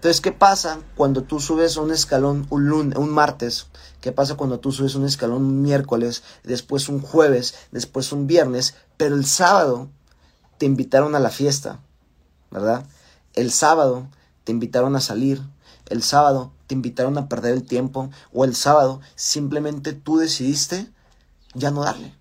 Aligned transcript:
Entonces, 0.00 0.22
¿qué 0.22 0.32
pasa 0.32 0.80
cuando 0.96 1.24
tú 1.24 1.40
subes 1.40 1.76
un 1.76 1.90
escalón 1.90 2.46
un, 2.48 2.70
lunes, 2.70 2.96
un 2.96 3.10
martes? 3.10 3.66
¿Qué 4.00 4.12
pasa 4.12 4.34
cuando 4.34 4.58
tú 4.58 4.72
subes 4.72 4.94
un 4.94 5.04
escalón 5.04 5.42
un 5.42 5.60
miércoles, 5.60 6.22
después 6.42 6.88
un 6.88 7.02
jueves, 7.02 7.54
después 7.70 8.10
un 8.10 8.26
viernes, 8.26 8.76
pero 8.96 9.14
el 9.14 9.26
sábado 9.26 9.90
te 10.56 10.64
invitaron 10.64 11.14
a 11.14 11.20
la 11.20 11.28
fiesta, 11.28 11.80
¿verdad? 12.50 12.86
El 13.34 13.52
sábado 13.52 14.06
te 14.44 14.52
invitaron 14.52 14.96
a 14.96 15.02
salir, 15.02 15.42
el 15.90 16.02
sábado 16.02 16.50
te 16.66 16.74
invitaron 16.74 17.18
a 17.18 17.28
perder 17.28 17.52
el 17.52 17.64
tiempo 17.64 18.08
o 18.32 18.46
el 18.46 18.56
sábado 18.56 19.02
simplemente 19.16 19.92
tú 19.92 20.16
decidiste 20.16 20.90
ya 21.52 21.70
no 21.70 21.82
darle. 21.82 22.14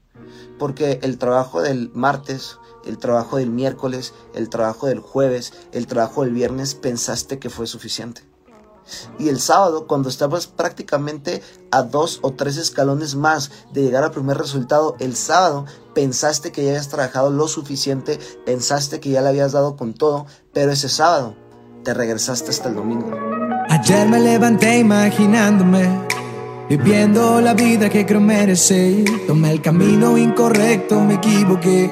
Porque 0.58 1.00
el 1.02 1.18
trabajo 1.18 1.62
del 1.62 1.92
martes, 1.94 2.58
el 2.86 2.98
trabajo 2.98 3.38
del 3.38 3.50
miércoles, 3.50 4.14
el 4.34 4.50
trabajo 4.50 4.88
del 4.88 5.00
jueves, 5.00 5.54
el 5.72 5.88
trabajo 5.88 6.24
del 6.24 6.34
viernes, 6.34 6.76
pensaste 6.76 7.40
que 7.40 7.50
fue 7.50 7.68
suficiente. 7.68 8.22
Y 9.20 9.30
el 9.30 9.40
sábado, 9.40 9.86
cuando 9.86 10.10
estabas 10.10 10.48
prácticamente 10.48 11.44
a 11.70 11.84
dos 11.84 12.20
o 12.24 12.32
tres 12.32 12.58
escalones 12.58 13.16
más 13.16 13.52
de 13.72 13.84
llegar 13.84 14.04
al 14.04 14.12
primer 14.12 14.38
resultado, 14.38 14.96
el 15.00 15.16
sábado 15.16 15.66
pensaste 15.94 16.52
que 16.52 16.64
ya 16.64 16.72
habías 16.72 16.90
trabajado 16.90 17.30
lo 17.30 17.48
suficiente, 17.48 18.20
pensaste 18.46 19.00
que 19.00 19.12
ya 19.12 19.22
le 19.22 19.30
habías 19.30 19.52
dado 19.52 19.76
con 19.76 19.94
todo, 19.94 20.26
pero 20.54 20.72
ese 20.72 20.90
sábado 20.90 21.36
te 21.84 21.94
regresaste 21.94 22.50
hasta 22.50 22.70
el 22.70 22.76
domingo. 22.76 23.12
Ayer 23.70 24.08
me 24.08 24.20
levanté 24.20 24.80
imaginándome 24.80 26.10
Viviendo 26.70 27.42
la 27.42 27.56
vida 27.56 27.90
que 27.90 28.06
creo 28.06 28.22
merecer. 28.22 29.04
Tomé 29.26 29.54
el 29.54 29.60
camino 29.60 30.16
incorrecto, 30.20 31.02
me 31.02 31.16
equivoqué. 31.16 31.92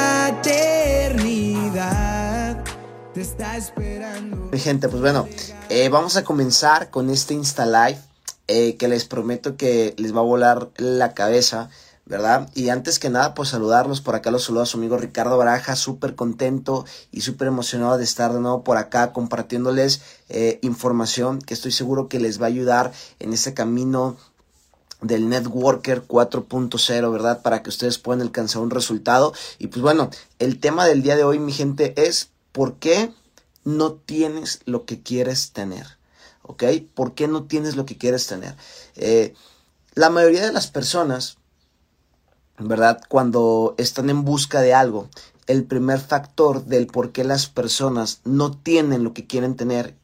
gente, 4.59 4.87
pues 4.87 5.01
bueno, 5.01 5.27
eh, 5.69 5.89
vamos 5.89 6.15
a 6.15 6.23
comenzar 6.23 6.91
con 6.91 7.09
este 7.09 7.33
Insta 7.33 7.65
Live 7.65 7.99
eh, 8.47 8.75
que 8.77 8.87
les 8.87 9.05
prometo 9.05 9.57
que 9.57 9.95
les 9.97 10.15
va 10.15 10.19
a 10.19 10.23
volar 10.23 10.69
la 10.77 11.13
cabeza. 11.13 11.69
¿verdad? 12.05 12.49
Y 12.53 12.69
antes 12.69 12.99
que 12.99 13.09
nada, 13.09 13.33
pues 13.33 13.49
saludarlos. 13.49 14.01
Por 14.01 14.15
acá 14.15 14.31
los 14.31 14.43
saluda 14.43 14.65
su 14.65 14.77
amigo 14.77 14.97
Ricardo 14.97 15.37
Baraja, 15.37 15.75
súper 15.75 16.13
contento 16.13 16.85
y 17.11 17.21
súper 17.21 17.47
emocionado 17.47 17.97
de 17.97 18.03
estar 18.03 18.33
de 18.33 18.41
nuevo 18.41 18.63
por 18.63 18.77
acá 18.77 19.13
compartiéndoles 19.13 20.01
eh, 20.27 20.59
información 20.61 21.39
que 21.39 21.53
estoy 21.53 21.71
seguro 21.71 22.09
que 22.09 22.19
les 22.19 22.41
va 22.41 22.45
a 22.45 22.49
ayudar 22.49 22.91
en 23.19 23.31
ese 23.31 23.53
camino 23.53 24.17
del 25.01 25.29
Networker 25.29 26.05
4.0, 26.05 27.11
¿verdad? 27.11 27.41
Para 27.41 27.63
que 27.63 27.69
ustedes 27.69 27.97
puedan 27.97 28.21
alcanzar 28.21 28.61
un 28.61 28.71
resultado. 28.71 29.33
Y 29.57 29.67
pues 29.67 29.81
bueno, 29.81 30.09
el 30.37 30.59
tema 30.59 30.85
del 30.85 31.01
día 31.03 31.15
de 31.15 31.23
hoy, 31.23 31.39
mi 31.39 31.53
gente, 31.53 31.93
es 31.95 32.29
¿por 32.51 32.75
qué 32.75 33.13
no 33.63 33.93
tienes 33.93 34.61
lo 34.65 34.85
que 34.85 35.01
quieres 35.01 35.51
tener? 35.51 35.85
¿Ok? 36.43 36.63
¿Por 36.93 37.13
qué 37.13 37.27
no 37.27 37.43
tienes 37.43 37.75
lo 37.75 37.85
que 37.85 37.97
quieres 37.97 38.27
tener? 38.27 38.55
Eh, 38.95 39.33
la 39.93 40.09
mayoría 40.09 40.45
de 40.45 40.53
las 40.53 40.67
personas 40.67 41.37
¿verdad? 42.67 43.01
Cuando 43.07 43.75
están 43.77 44.09
en 44.09 44.23
busca 44.23 44.61
de 44.61 44.73
algo, 44.73 45.09
el 45.47 45.63
primer 45.65 45.99
factor 45.99 46.65
del 46.65 46.87
por 46.87 47.11
qué 47.11 47.23
las 47.23 47.47
personas 47.47 48.21
no 48.23 48.51
tienen 48.51 49.03
lo 49.03 49.13
que 49.13 49.27
quieren 49.27 49.55
tener, 49.55 49.95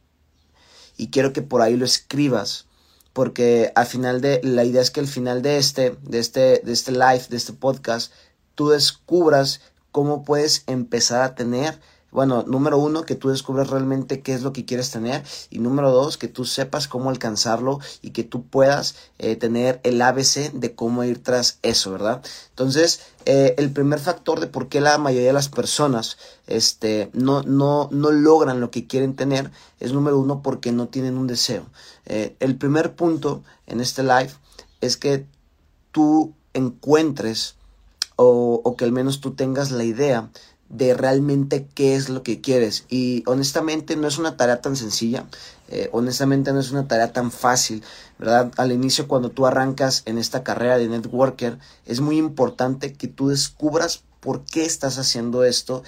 y 0.97 1.09
quiero 1.09 1.31
que 1.33 1.41
por 1.41 1.61
ahí 1.61 1.75
lo 1.75 1.85
escribas, 1.85 2.65
porque 3.13 3.71
al 3.75 3.85
final 3.85 4.21
de, 4.21 4.41
la 4.43 4.63
idea 4.63 4.81
es 4.81 4.91
que 4.91 4.99
al 4.99 5.07
final 5.07 5.41
de 5.41 5.57
este, 5.57 5.95
de 6.01 6.19
este, 6.19 6.61
de 6.63 6.73
este 6.73 6.91
live, 6.91 7.25
de 7.29 7.37
este 7.37 7.53
podcast, 7.53 8.11
tú 8.55 8.69
descubras 8.69 9.61
cómo 9.91 10.23
puedes 10.23 10.63
empezar 10.67 11.21
a 11.21 11.35
tener 11.35 11.79
bueno, 12.11 12.43
número 12.47 12.77
uno, 12.77 13.03
que 13.03 13.15
tú 13.15 13.29
descubras 13.29 13.69
realmente 13.69 14.21
qué 14.21 14.33
es 14.33 14.41
lo 14.41 14.53
que 14.53 14.65
quieres 14.65 14.91
tener. 14.91 15.23
Y 15.49 15.59
número 15.59 15.91
dos, 15.91 16.17
que 16.17 16.27
tú 16.27 16.45
sepas 16.45 16.87
cómo 16.87 17.09
alcanzarlo 17.09 17.79
y 18.01 18.11
que 18.11 18.23
tú 18.23 18.43
puedas 18.43 18.95
eh, 19.19 19.35
tener 19.35 19.81
el 19.83 20.01
ABC 20.01 20.51
de 20.53 20.73
cómo 20.73 21.03
ir 21.03 21.21
tras 21.21 21.59
eso, 21.63 21.91
¿verdad? 21.91 22.23
Entonces, 22.49 23.01
eh, 23.25 23.55
el 23.57 23.71
primer 23.71 23.99
factor 23.99 24.39
de 24.39 24.47
por 24.47 24.69
qué 24.69 24.79
la 24.79 24.97
mayoría 24.97 25.27
de 25.27 25.33
las 25.33 25.49
personas 25.49 26.17
este, 26.47 27.09
no, 27.13 27.43
no, 27.43 27.89
no 27.91 28.11
logran 28.11 28.61
lo 28.61 28.71
que 28.71 28.87
quieren 28.87 29.15
tener 29.15 29.51
es 29.79 29.91
número 29.91 30.17
uno, 30.17 30.41
porque 30.41 30.71
no 30.71 30.87
tienen 30.87 31.17
un 31.17 31.27
deseo. 31.27 31.65
Eh, 32.05 32.35
el 32.39 32.55
primer 32.55 32.95
punto 32.95 33.43
en 33.67 33.81
este 33.81 34.01
live 34.03 34.31
es 34.79 34.95
que 34.95 35.25
tú 35.91 36.33
encuentres 36.53 37.55
o, 38.15 38.61
o 38.63 38.75
que 38.75 38.85
al 38.85 38.91
menos 38.91 39.19
tú 39.19 39.31
tengas 39.31 39.71
la 39.71 39.83
idea 39.83 40.29
de 40.69 40.93
realmente 40.93 41.67
qué 41.73 41.95
es 41.95 42.09
lo 42.09 42.23
que 42.23 42.41
quieres. 42.41 42.85
Y 42.89 43.23
honestamente 43.25 43.95
no 43.95 44.07
es 44.07 44.17
una 44.17 44.37
tarea 44.37 44.61
tan 44.61 44.75
sencilla, 44.75 45.25
eh, 45.69 45.89
honestamente 45.91 46.53
no 46.53 46.59
es 46.59 46.71
una 46.71 46.87
tarea 46.87 47.13
tan 47.13 47.31
fácil, 47.31 47.83
¿verdad? 48.17 48.51
Al 48.57 48.71
inicio 48.71 49.07
cuando 49.07 49.29
tú 49.29 49.45
arrancas 49.45 50.03
en 50.05 50.17
esta 50.17 50.43
carrera 50.43 50.77
de 50.77 50.87
networker, 50.87 51.57
es 51.85 52.01
muy 52.01 52.17
importante 52.17 52.93
que 52.93 53.07
tú 53.07 53.29
descubras 53.29 54.03
por 54.19 54.43
qué 54.45 54.65
estás 54.65 54.97
haciendo 54.97 55.43
esto, 55.43 55.83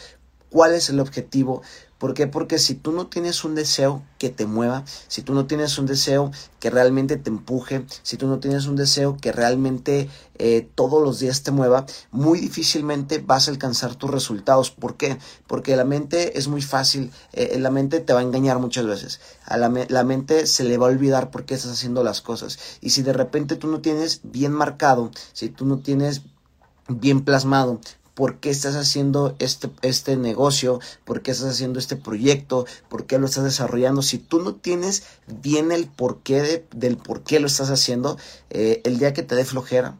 cuál 0.49 0.73
es 0.73 0.89
el 0.89 0.99
objetivo, 0.99 1.61
¿Por 1.99 2.13
qué? 2.13 2.27
Porque 2.27 2.59
si 2.59 2.75
tú 2.75 2.93
no 2.93 3.07
tienes 3.07 3.43
un 3.43 3.55
deseo 3.55 4.01
que 4.19 4.29
te 4.29 4.45
mueva, 4.45 4.85
si 5.09 5.21
tú 5.21 5.33
no 5.33 5.47
tienes 5.47 5.77
un 5.77 5.85
deseo 5.85 6.31
que 6.61 6.69
realmente 6.69 7.17
te 7.17 7.29
empuje, 7.29 7.85
si 8.03 8.15
tú 8.15 8.27
no 8.27 8.39
tienes 8.39 8.67
un 8.67 8.77
deseo 8.77 9.17
que 9.17 9.33
realmente 9.33 10.09
eh, 10.35 10.69
todos 10.75 11.03
los 11.03 11.19
días 11.19 11.43
te 11.43 11.51
mueva, 11.51 11.85
muy 12.11 12.39
difícilmente 12.39 13.19
vas 13.19 13.49
a 13.49 13.51
alcanzar 13.51 13.95
tus 13.95 14.09
resultados. 14.09 14.71
¿Por 14.71 14.95
qué? 14.95 15.17
Porque 15.45 15.75
la 15.75 15.83
mente 15.83 16.39
es 16.39 16.47
muy 16.47 16.61
fácil, 16.61 17.11
eh, 17.33 17.59
la 17.59 17.69
mente 17.69 17.99
te 17.99 18.13
va 18.13 18.21
a 18.21 18.23
engañar 18.23 18.59
muchas 18.59 18.85
veces. 18.85 19.19
La, 19.49 19.69
la 19.89 20.03
mente 20.05 20.47
se 20.47 20.63
le 20.63 20.77
va 20.77 20.87
a 20.87 20.91
olvidar 20.91 21.31
por 21.31 21.43
qué 21.43 21.55
estás 21.55 21.73
haciendo 21.73 22.01
las 22.01 22.21
cosas. 22.21 22.59
Y 22.79 22.91
si 22.91 23.01
de 23.01 23.11
repente 23.11 23.57
tú 23.57 23.67
no 23.67 23.81
tienes 23.81 24.21
bien 24.23 24.53
marcado, 24.53 25.11
si 25.33 25.49
tú 25.49 25.65
no 25.65 25.79
tienes 25.79 26.21
bien 26.87 27.25
plasmado 27.25 27.81
por 28.19 28.41
qué 28.41 28.49
estás 28.49 28.75
haciendo 28.75 29.37
este, 29.39 29.69
este 29.81 30.17
negocio, 30.17 30.81
por 31.05 31.21
qué 31.21 31.31
estás 31.31 31.51
haciendo 31.51 31.79
este 31.79 31.95
proyecto, 31.95 32.65
por 32.89 33.05
qué 33.05 33.17
lo 33.17 33.25
estás 33.25 33.45
desarrollando. 33.45 34.01
Si 34.01 34.17
tú 34.17 34.41
no 34.41 34.55
tienes 34.55 35.03
bien 35.25 35.71
el 35.71 35.87
porqué 35.87 36.65
del 36.75 36.97
por 36.97 37.23
qué 37.23 37.39
lo 37.39 37.47
estás 37.47 37.69
haciendo, 37.69 38.17
eh, 38.49 38.81
el 38.83 38.99
día 38.99 39.13
que 39.13 39.23
te 39.23 39.35
dé 39.35 39.45
flojera, 39.45 39.95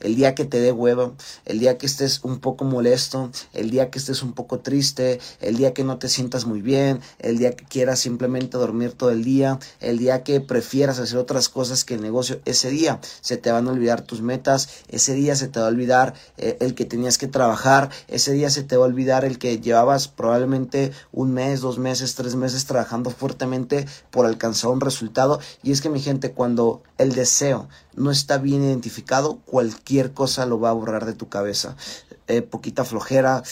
el 0.00 0.16
día 0.16 0.34
que 0.34 0.44
te 0.44 0.60
dé 0.60 0.72
huevo, 0.72 1.14
el 1.44 1.58
día 1.58 1.78
que 1.78 1.86
estés 1.86 2.20
un 2.22 2.38
poco 2.38 2.64
molesto, 2.64 3.30
el 3.52 3.70
día 3.70 3.90
que 3.90 3.98
estés 3.98 4.22
un 4.22 4.32
poco 4.32 4.60
triste, 4.60 5.20
el 5.40 5.56
día 5.56 5.74
que 5.74 5.84
no 5.84 5.98
te 5.98 6.08
sientas 6.08 6.46
muy 6.46 6.62
bien, 6.62 7.00
el 7.18 7.38
día 7.38 7.52
que 7.52 7.64
quieras 7.64 8.00
simplemente 8.00 8.58
dormir 8.58 8.92
todo 8.92 9.10
el 9.10 9.24
día, 9.24 9.58
el 9.80 9.98
día 9.98 10.22
que 10.22 10.40
prefieras 10.40 10.98
hacer 10.98 11.18
otras 11.18 11.48
cosas 11.48 11.84
que 11.84 11.94
el 11.94 12.02
negocio, 12.02 12.40
ese 12.44 12.70
día 12.70 13.00
se 13.20 13.36
te 13.36 13.50
van 13.50 13.68
a 13.68 13.72
olvidar 13.72 14.02
tus 14.02 14.22
metas, 14.22 14.68
ese 14.88 15.14
día 15.14 15.36
se 15.36 15.48
te 15.48 15.60
va 15.60 15.66
a 15.66 15.70
olvidar 15.70 16.14
eh, 16.36 16.56
el 16.60 16.74
que 16.74 16.84
tenías 16.84 17.18
que 17.18 17.28
trabajar, 17.28 17.90
ese 18.08 18.32
día 18.32 18.50
se 18.50 18.62
te 18.62 18.76
va 18.76 18.84
a 18.84 18.88
olvidar 18.88 19.24
el 19.24 19.38
que 19.38 19.58
llevabas 19.60 20.08
probablemente 20.08 20.92
un 21.12 21.32
mes, 21.32 21.60
dos 21.60 21.78
meses, 21.78 22.14
tres 22.14 22.34
meses 22.36 22.66
trabajando 22.66 23.10
fuertemente 23.10 23.86
por 24.10 24.26
alcanzar 24.26 24.70
un 24.70 24.80
resultado. 24.80 25.40
Y 25.62 25.72
es 25.72 25.80
que 25.80 25.90
mi 25.90 26.00
gente, 26.00 26.32
cuando 26.32 26.82
el 26.98 27.12
deseo 27.12 27.68
no 27.94 28.10
está 28.10 28.38
bien 28.38 28.62
identificado, 28.62 29.38
cualquier 29.66 30.12
cosa 30.12 30.46
lo 30.46 30.60
va 30.60 30.70
a 30.70 30.74
borrar 30.74 31.06
de 31.06 31.14
tu 31.14 31.28
cabeza. 31.28 31.76
Eh, 32.28 32.42
poquita 32.42 32.84
flojera, 32.84 33.42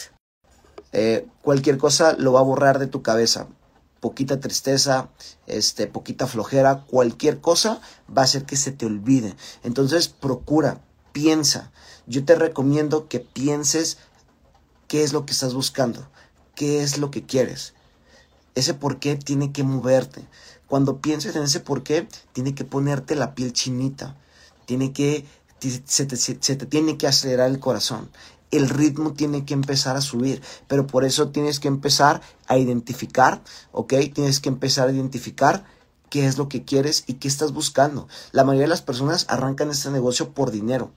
eh, 0.93 1.27
cualquier 1.41 1.77
cosa 1.77 2.13
lo 2.17 2.33
va 2.33 2.39
a 2.39 2.43
borrar 2.43 2.79
de 2.79 2.87
tu 2.87 3.01
cabeza. 3.01 3.47
Poquita 3.99 4.39
tristeza, 4.39 5.09
este, 5.47 5.87
poquita 5.87 6.27
flojera, 6.27 6.85
cualquier 6.87 7.41
cosa 7.41 7.81
va 8.09 8.21
a 8.21 8.25
hacer 8.25 8.45
que 8.45 8.55
se 8.55 8.71
te 8.71 8.85
olvide. 8.85 9.35
Entonces 9.63 10.07
procura, 10.07 10.81
piensa. 11.11 11.71
Yo 12.07 12.23
te 12.23 12.35
recomiendo 12.35 13.07
que 13.07 13.19
pienses 13.19 13.97
qué 14.87 15.03
es 15.03 15.11
lo 15.11 15.25
que 15.25 15.33
estás 15.33 15.53
buscando, 15.53 16.07
qué 16.55 16.81
es 16.81 16.97
lo 16.97 17.11
que 17.11 17.25
quieres. 17.25 17.73
Ese 18.53 18.73
por 18.73 18.99
qué 18.99 19.17
tiene 19.17 19.51
que 19.51 19.63
moverte. 19.63 20.25
Cuando 20.67 21.01
pienses 21.01 21.35
en 21.35 21.43
ese 21.43 21.59
por 21.59 21.83
qué, 21.83 22.07
tiene 22.31 22.55
que 22.55 22.63
ponerte 22.63 23.15
la 23.15 23.35
piel 23.35 23.51
chinita 23.51 24.15
tiene 24.65 24.91
que, 24.93 25.25
se 25.59 26.05
te, 26.05 26.65
tiene 26.65 26.97
que 26.97 27.07
acelerar 27.07 27.49
el 27.49 27.59
corazón. 27.59 28.09
El 28.51 28.69
ritmo 28.69 29.13
tiene 29.13 29.43
que 29.45 29.53
empezar 29.53 29.97
a 29.97 30.01
subir, 30.01 30.41
pero 30.67 30.87
por 30.87 31.03
eso 31.03 31.29
tienes 31.29 31.59
que 31.59 31.67
empezar 31.67 32.21
a 32.47 32.57
identificar, 32.57 33.41
¿ok? 33.71 33.93
Tienes 34.13 34.39
que 34.39 34.49
empezar 34.49 34.87
a 34.87 34.91
identificar 34.91 35.65
qué 36.09 36.27
es 36.27 36.37
lo 36.37 36.47
que 36.47 36.63
quieres 36.63 37.03
y 37.07 37.15
qué 37.15 37.27
estás 37.27 37.51
buscando. 37.51 38.07
La 38.31 38.43
mayoría 38.43 38.65
de 38.65 38.69
las 38.69 38.81
personas 38.81 39.25
arrancan 39.29 39.71
este 39.71 39.89
negocio 39.89 40.33
por 40.33 40.51
dinero, 40.51 40.91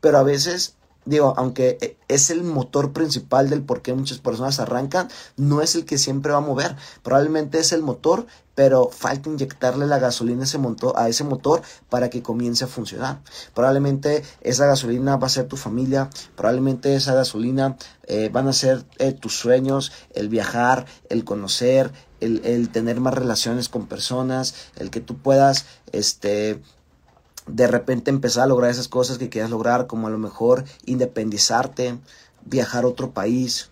pero 0.00 0.18
a 0.18 0.22
veces 0.22 0.74
digo, 1.04 1.34
aunque 1.36 1.78
e, 1.80 1.96
es 2.08 2.30
el 2.30 2.42
motor 2.42 2.92
principal 2.92 3.50
del 3.50 3.62
por 3.62 3.82
qué 3.82 3.94
muchas 3.94 4.18
personas 4.18 4.60
arrancan, 4.60 5.08
no 5.36 5.62
es 5.62 5.74
el 5.74 5.84
que 5.84 5.98
siempre 5.98 6.32
va 6.32 6.38
a 6.38 6.42
mover. 6.42 6.76
Probablemente 7.02 7.58
es 7.58 7.72
el 7.72 7.82
motor, 7.82 8.26
pero 8.54 8.90
falta 8.90 9.30
inyectarle 9.30 9.86
la 9.86 9.98
gasolina 9.98 10.42
a 10.42 11.08
ese, 11.08 11.24
motor, 11.24 11.62
para 11.88 12.10
que 12.10 12.22
comience 12.22 12.64
a 12.64 12.68
funcionar. 12.68 13.20
Probablemente 13.54 14.22
esa 14.42 14.66
gasolina 14.66 15.16
va 15.16 15.28
a 15.28 15.30
ser 15.30 15.46
tu 15.46 15.56
familia, 15.56 16.10
probablemente 16.36 16.94
esa 16.94 17.14
gasolina 17.14 17.76
eh, 18.06 18.28
van 18.30 18.48
a 18.48 18.52
ser 18.52 18.84
eh, 18.98 19.12
tus 19.12 19.38
sueños, 19.38 19.92
el 20.14 20.28
viajar, 20.28 20.84
el 21.08 21.24
conocer, 21.24 21.90
el, 22.20 22.44
el 22.44 22.68
tener 22.68 23.00
más 23.00 23.14
relaciones 23.14 23.68
con 23.68 23.86
personas, 23.86 24.54
el 24.76 24.90
que 24.90 25.00
tú 25.00 25.16
puedas, 25.16 25.64
este, 25.92 26.60
de 27.52 27.66
repente 27.66 28.10
empezar 28.10 28.44
a 28.44 28.46
lograr 28.46 28.70
esas 28.70 28.88
cosas 28.88 29.18
que 29.18 29.28
quieras 29.28 29.50
lograr, 29.50 29.86
como 29.86 30.06
a 30.06 30.10
lo 30.10 30.18
mejor 30.18 30.64
independizarte, 30.86 31.98
viajar 32.44 32.84
a 32.84 32.88
otro 32.88 33.10
país, 33.12 33.69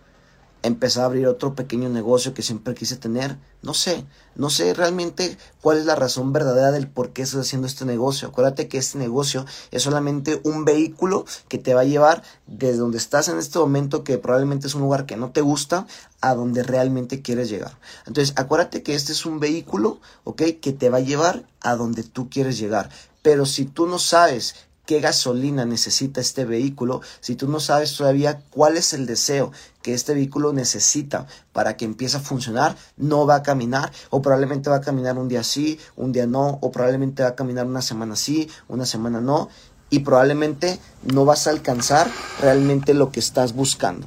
empezar 0.63 1.03
a 1.03 1.07
abrir 1.07 1.27
otro 1.27 1.55
pequeño 1.55 1.89
negocio 1.89 2.35
que 2.35 2.43
siempre 2.43 2.75
quise 2.75 2.97
tener. 2.97 3.37
No 3.63 3.75
sé, 3.75 4.05
no 4.35 4.51
sé 4.51 4.75
realmente 4.75 5.37
cuál 5.61 5.79
es 5.79 5.87
la 5.87 5.95
razón 5.95 6.33
verdadera 6.33 6.71
del 6.71 6.89
por 6.89 7.11
qué 7.11 7.23
estás 7.23 7.41
haciendo 7.41 7.67
este 7.67 7.85
negocio. 7.85 8.29
Acuérdate 8.29 8.69
que 8.69 8.79
este 8.79 8.99
negocio 8.99 9.47
es 9.71 9.83
solamente 9.83 10.41
un 10.45 10.65
vehículo 10.65 11.25
que 11.49 11.59
te 11.59 11.75
va 11.75 11.83
a 11.83 11.85
llevar 11.85 12.23
desde 12.47 12.79
donde 12.79 12.99
estás 12.99 13.29
en 13.29 13.39
este 13.39 13.59
momento, 13.59 14.05
que 14.05 14.19
probablemente 14.19 14.67
es 14.67 14.75
un 14.75 14.83
lugar 14.83 15.07
que 15.07 15.17
no 15.17 15.31
te 15.31 15.41
gusta, 15.41 15.87
a 16.21 16.35
donde 16.35 16.63
realmente 16.63 17.23
quieres 17.23 17.49
llegar. 17.49 17.79
Entonces, 18.07 18.35
acuérdate 18.37 18.83
que 18.83 18.95
este 18.95 19.13
es 19.13 19.27
un 19.27 19.41
vehículo, 19.41 20.01
¿ok? 20.25 20.43
Que 20.61 20.73
te 20.73 20.91
va 20.91 20.99
a 20.99 21.03
llevar 21.03 21.47
a 21.61 21.77
donde 21.77 22.03
tú 22.03 22.29
quieres 22.29 22.59
llegar. 22.59 22.91
Pero 23.23 23.47
si 23.47 23.65
tú 23.65 23.87
no 23.87 23.99
sabes 23.99 24.55
qué 24.89 25.01
gasolina 25.01 25.67
necesita 25.67 26.23
este 26.23 26.47
vehículo, 26.47 27.03
si 27.21 27.37
tú 27.37 27.47
no 27.47 27.61
sabes 27.61 27.95
todavía 27.95 28.41
cuál 28.49 28.79
es 28.79 28.95
el 28.95 29.05
deseo 29.05 29.53
que 29.83 29.93
este 29.93 30.15
vehículo 30.15 30.55
necesita 30.55 31.27
para 31.53 31.77
que 31.77 31.85
empiece 31.85 32.17
a 32.17 32.21
funcionar, 32.21 32.75
no 32.97 33.27
va 33.27 33.35
a 33.35 33.43
caminar 33.43 33.93
o 34.09 34.23
probablemente 34.23 34.71
va 34.71 34.77
a 34.77 34.81
caminar 34.81 35.19
un 35.19 35.29
día 35.29 35.45
sí, 35.45 35.79
un 35.95 36.13
día 36.13 36.27
no, 36.27 36.59
o 36.63 36.73
probablemente 36.73 37.23
va 37.23 37.29
a 37.29 37.35
caminar 37.35 37.67
una 37.67 37.83
semana 37.83 38.17
sí, 38.17 38.49
una 38.67 38.87
semana 38.87 39.21
no, 39.21 39.51
y 39.91 39.99
probablemente 39.99 40.81
no 41.03 41.27
vas 41.27 41.47
a 41.47 41.51
alcanzar 41.51 42.11
realmente 42.41 42.95
lo 42.95 43.13
que 43.13 43.21
estás 43.21 43.53
buscando. 43.53 44.07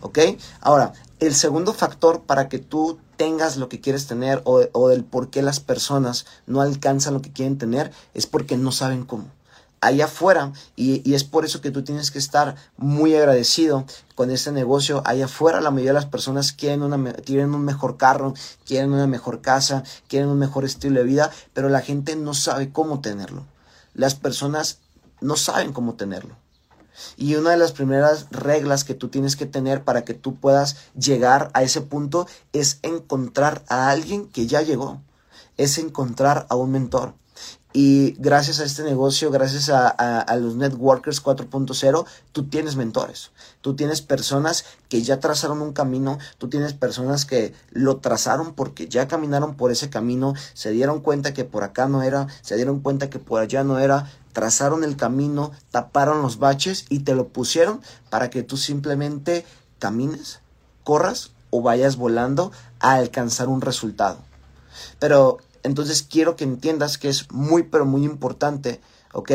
¿Ok? 0.00 0.18
Ahora, 0.62 0.94
el 1.20 1.34
segundo 1.34 1.74
factor 1.74 2.22
para 2.22 2.48
que 2.48 2.58
tú 2.58 2.98
tengas 3.18 3.58
lo 3.58 3.68
que 3.68 3.82
quieres 3.82 4.06
tener 4.06 4.40
o, 4.46 4.62
o 4.72 4.88
del 4.88 5.04
por 5.04 5.28
qué 5.28 5.42
las 5.42 5.60
personas 5.60 6.24
no 6.46 6.62
alcanzan 6.62 7.12
lo 7.12 7.20
que 7.20 7.34
quieren 7.34 7.58
tener 7.58 7.92
es 8.14 8.26
porque 8.26 8.56
no 8.56 8.72
saben 8.72 9.04
cómo 9.04 9.26
allá 9.82 10.06
afuera 10.06 10.52
y, 10.76 11.12
es 11.12 11.24
por 11.24 11.44
eso 11.44 11.60
que 11.60 11.70
tú 11.70 11.82
tienes 11.82 12.10
que 12.10 12.18
estar 12.18 12.54
muy 12.78 13.14
agradecido 13.14 13.84
con 14.14 14.30
este 14.30 14.52
negocio. 14.52 15.02
Allá 15.04 15.26
afuera 15.26 15.60
la 15.60 15.70
mayoría 15.70 15.90
de 15.90 16.00
las 16.00 16.06
personas 16.06 16.52
quieren, 16.52 16.82
una, 16.82 16.96
un 16.96 17.64
mejor 17.64 17.98
carro, 17.98 18.32
quieren 18.64 18.92
una 18.92 19.06
mejor 19.06 19.42
casa, 19.42 19.82
quieren 20.08 20.30
un 20.30 20.38
mejor 20.38 20.64
estilo 20.64 21.00
de 21.00 21.06
vida, 21.06 21.30
pero 21.52 21.68
la 21.68 21.82
gente 21.82 22.16
no 22.16 22.32
sabe 22.32 22.70
cómo 22.70 23.00
tenerlo. 23.00 23.44
Las 23.92 24.14
personas 24.14 24.78
no 25.20 25.36
saben 25.36 25.72
cómo 25.72 25.94
tenerlo. 25.94 26.36
Y 27.16 27.34
una 27.34 27.50
de 27.50 27.56
las 27.56 27.72
primeras 27.72 28.26
reglas 28.30 28.84
que 28.84 28.94
tú 28.94 29.08
tienes 29.08 29.34
que 29.34 29.46
tener 29.46 29.82
para 29.82 30.04
que 30.04 30.14
tú 30.14 30.36
puedas 30.36 30.76
llegar 30.96 31.50
a 31.54 31.64
ese 31.64 31.80
punto 31.80 32.28
es 32.52 32.78
encontrar 32.82 33.64
a 33.68 33.90
alguien 33.90 34.28
que 34.28 34.46
ya 34.46 34.62
llegó. 34.62 35.00
Es 35.56 35.78
encontrar 35.78 36.46
a 36.48 36.54
un 36.54 36.70
mentor. 36.70 37.14
Y 37.72 38.12
gracias 38.18 38.60
a 38.60 38.64
este 38.64 38.82
negocio, 38.82 39.30
gracias 39.30 39.70
a, 39.70 40.36
los 40.36 40.56
Networkers 40.56 41.22
4.0, 41.22 42.04
tú 42.32 42.44
tienes 42.44 42.76
mentores, 42.76 43.30
tú 43.62 43.74
tienes 43.74 44.02
personas 44.02 44.66
que 44.90 45.02
ya 45.02 45.20
trazaron 45.20 45.62
un 45.62 45.72
camino, 45.72 46.18
tú 46.36 46.48
tienes 46.48 46.74
personas 46.74 47.24
que 47.24 47.54
lo 47.70 47.96
trazaron 47.96 48.52
porque 48.52 48.88
ya 48.88 49.08
caminaron 49.08 49.54
por 49.54 49.70
ese 49.70 49.88
camino, 49.88 50.34
se 50.52 50.70
dieron 50.70 51.00
cuenta 51.00 51.32
que 51.32 51.44
por 51.44 51.64
acá 51.64 51.88
no 51.88 52.02
era, 52.02 52.26
se 52.42 52.56
dieron 52.56 52.80
cuenta 52.80 53.08
que 53.08 53.18
por 53.18 53.40
allá 53.40 53.64
no 53.64 53.78
era, 53.78 54.10
trazaron 54.34 54.84
el 54.84 54.96
camino, 54.96 55.52
taparon 55.70 56.20
los 56.20 56.38
baches 56.38 56.84
y 56.90 57.00
te 57.00 57.14
lo 57.14 57.28
pusieron 57.28 57.80
para 58.10 58.28
que 58.28 58.42
tú 58.42 58.58
simplemente 58.58 59.46
camines, 59.78 60.40
corras 60.84 61.30
o 61.48 61.62
vayas 61.62 61.96
volando 61.96 62.52
a 62.80 62.94
alcanzar 62.94 63.48
un 63.48 63.62
resultado. 63.62 64.18
Pero 64.98 65.38
entonces 65.62 66.02
quiero 66.02 66.36
que 66.36 66.44
entiendas 66.44 66.98
que 66.98 67.08
es 67.08 67.30
muy, 67.30 67.64
pero 67.64 67.84
muy 67.84 68.04
importante, 68.04 68.80
¿ok? 69.12 69.30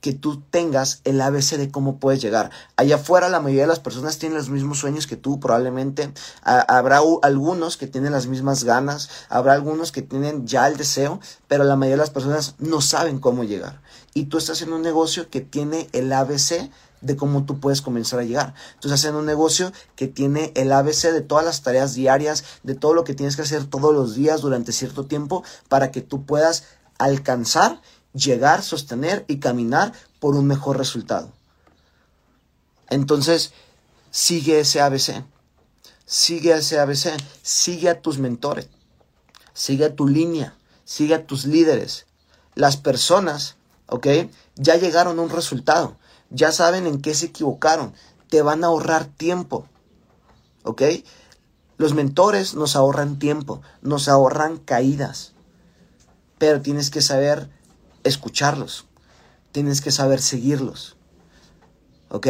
Que 0.00 0.12
tú 0.12 0.40
tengas 0.50 1.00
el 1.04 1.20
ABC 1.20 1.56
de 1.56 1.70
cómo 1.70 1.98
puedes 1.98 2.20
llegar. 2.20 2.50
Allá 2.76 2.96
afuera 2.96 3.28
la 3.28 3.40
mayoría 3.40 3.62
de 3.62 3.68
las 3.68 3.80
personas 3.80 4.18
tienen 4.18 4.38
los 4.38 4.50
mismos 4.50 4.78
sueños 4.78 5.06
que 5.06 5.16
tú, 5.16 5.40
probablemente. 5.40 6.12
habrá 6.42 7.00
algunos 7.22 7.76
que 7.76 7.86
tienen 7.86 8.12
las 8.12 8.26
mismas 8.26 8.64
ganas, 8.64 9.08
habrá 9.28 9.54
algunos 9.54 9.90
que 9.92 10.02
tienen 10.02 10.46
ya 10.46 10.68
el 10.68 10.76
deseo, 10.76 11.20
pero 11.48 11.64
la 11.64 11.76
mayoría 11.76 11.96
de 11.96 12.02
las 12.02 12.10
personas 12.10 12.54
no 12.58 12.80
saben 12.80 13.18
cómo 13.18 13.42
llegar. 13.42 13.80
Y 14.14 14.24
tú 14.24 14.38
estás 14.38 14.62
en 14.62 14.72
un 14.72 14.82
negocio 14.82 15.28
que 15.28 15.40
tiene 15.40 15.88
el 15.92 16.12
ABC 16.12 16.70
de 17.00 17.16
cómo 17.16 17.44
tú 17.44 17.60
puedes 17.60 17.82
comenzar 17.82 18.20
a 18.20 18.24
llegar. 18.24 18.54
Entonces, 18.74 19.00
haciendo 19.00 19.20
un 19.20 19.26
negocio 19.26 19.72
que 19.94 20.08
tiene 20.08 20.52
el 20.54 20.72
ABC 20.72 21.12
de 21.12 21.20
todas 21.20 21.44
las 21.44 21.62
tareas 21.62 21.94
diarias, 21.94 22.44
de 22.62 22.74
todo 22.74 22.94
lo 22.94 23.04
que 23.04 23.14
tienes 23.14 23.36
que 23.36 23.42
hacer 23.42 23.64
todos 23.66 23.94
los 23.94 24.14
días 24.14 24.40
durante 24.40 24.72
cierto 24.72 25.06
tiempo 25.06 25.44
para 25.68 25.90
que 25.90 26.00
tú 26.00 26.24
puedas 26.24 26.64
alcanzar, 26.98 27.80
llegar, 28.12 28.62
sostener 28.62 29.24
y 29.28 29.38
caminar 29.38 29.92
por 30.20 30.34
un 30.34 30.46
mejor 30.46 30.78
resultado. 30.78 31.32
Entonces, 32.88 33.52
sigue 34.10 34.60
ese 34.60 34.80
ABC. 34.80 35.24
Sigue 36.06 36.52
ese 36.52 36.78
ABC. 36.78 37.16
Sigue 37.42 37.90
a 37.90 38.00
tus 38.00 38.18
mentores. 38.18 38.68
Sigue 39.52 39.86
a 39.86 39.94
tu 39.94 40.06
línea. 40.06 40.54
Sigue 40.84 41.14
a 41.14 41.26
tus 41.26 41.44
líderes. 41.44 42.06
Las 42.54 42.76
personas, 42.76 43.56
¿ok? 43.88 44.06
Ya 44.54 44.76
llegaron 44.76 45.18
a 45.18 45.22
un 45.22 45.30
resultado 45.30 45.96
ya 46.30 46.52
saben 46.52 46.86
en 46.86 47.00
qué 47.00 47.14
se 47.14 47.26
equivocaron, 47.26 47.92
te 48.28 48.42
van 48.42 48.64
a 48.64 48.68
ahorrar 48.68 49.06
tiempo. 49.06 49.66
¿Ok? 50.64 50.82
Los 51.78 51.94
mentores 51.94 52.54
nos 52.54 52.74
ahorran 52.74 53.18
tiempo, 53.18 53.60
nos 53.82 54.08
ahorran 54.08 54.56
caídas, 54.56 55.34
pero 56.38 56.60
tienes 56.62 56.90
que 56.90 57.02
saber 57.02 57.50
escucharlos, 58.02 58.86
tienes 59.52 59.80
que 59.80 59.92
saber 59.92 60.20
seguirlos. 60.20 60.96
¿Ok? 62.08 62.28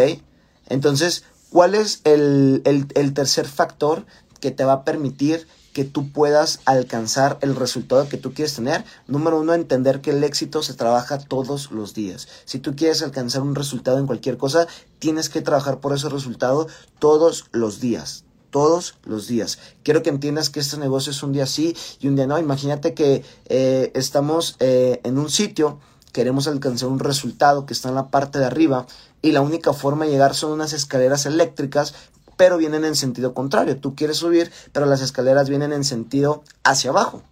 Entonces, 0.68 1.24
¿cuál 1.50 1.74
es 1.74 2.00
el, 2.04 2.62
el, 2.64 2.88
el 2.94 3.14
tercer 3.14 3.46
factor 3.46 4.04
que 4.40 4.50
te 4.50 4.64
va 4.64 4.72
a 4.72 4.84
permitir 4.84 5.46
que 5.76 5.84
tú 5.84 6.10
puedas 6.10 6.60
alcanzar 6.64 7.36
el 7.42 7.54
resultado 7.54 8.08
que 8.08 8.16
tú 8.16 8.32
quieres 8.32 8.54
tener. 8.54 8.82
Número 9.08 9.38
uno, 9.38 9.52
entender 9.52 10.00
que 10.00 10.12
el 10.12 10.24
éxito 10.24 10.62
se 10.62 10.72
trabaja 10.72 11.18
todos 11.18 11.70
los 11.70 11.92
días. 11.92 12.28
Si 12.46 12.58
tú 12.58 12.74
quieres 12.74 13.02
alcanzar 13.02 13.42
un 13.42 13.54
resultado 13.54 13.98
en 13.98 14.06
cualquier 14.06 14.38
cosa, 14.38 14.68
tienes 15.00 15.28
que 15.28 15.42
trabajar 15.42 15.80
por 15.80 15.92
ese 15.92 16.08
resultado 16.08 16.66
todos 16.98 17.44
los 17.52 17.78
días 17.78 18.24
todos 18.50 18.94
los 19.04 19.26
días. 19.26 19.58
Quiero 19.82 20.02
que 20.02 20.08
entiendas 20.08 20.48
que 20.48 20.60
este 20.60 20.78
negocio 20.78 21.10
es 21.10 21.22
un 21.22 21.32
día 21.32 21.44
sí 21.44 21.76
y 22.00 22.08
un 22.08 22.16
día 22.16 22.26
no. 22.26 22.38
Imagínate 22.38 22.94
que 22.94 23.22
eh, 23.50 23.90
estamos 23.94 24.56
eh, 24.60 25.00
en 25.04 25.18
un 25.18 25.28
sitio, 25.28 25.78
queremos 26.12 26.48
alcanzar 26.48 26.88
un 26.88 27.00
resultado 27.00 27.66
que 27.66 27.74
está 27.74 27.90
en 27.90 27.96
la 27.96 28.08
parte 28.08 28.38
de 28.38 28.46
arriba 28.46 28.86
y 29.20 29.32
la 29.32 29.42
única 29.42 29.74
forma 29.74 30.06
de 30.06 30.12
llegar 30.12 30.34
son 30.34 30.52
unas 30.52 30.72
escaleras 30.72 31.26
eléctricas 31.26 31.92
pero 32.36 32.56
vienen 32.56 32.84
en 32.84 32.96
sentido 32.96 33.34
contrario. 33.34 33.78
Tú 33.78 33.94
quieres 33.94 34.18
subir, 34.18 34.52
pero 34.72 34.86
las 34.86 35.00
escaleras 35.00 35.48
vienen 35.48 35.72
en 35.72 35.84
sentido 35.84 36.42
hacia 36.64 36.90
abajo. 36.90 37.22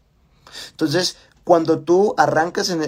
Entonces, 0.71 1.17
cuando 1.45 1.81
tú 1.81 2.15
arrancas 2.17 2.71
en, 2.71 2.83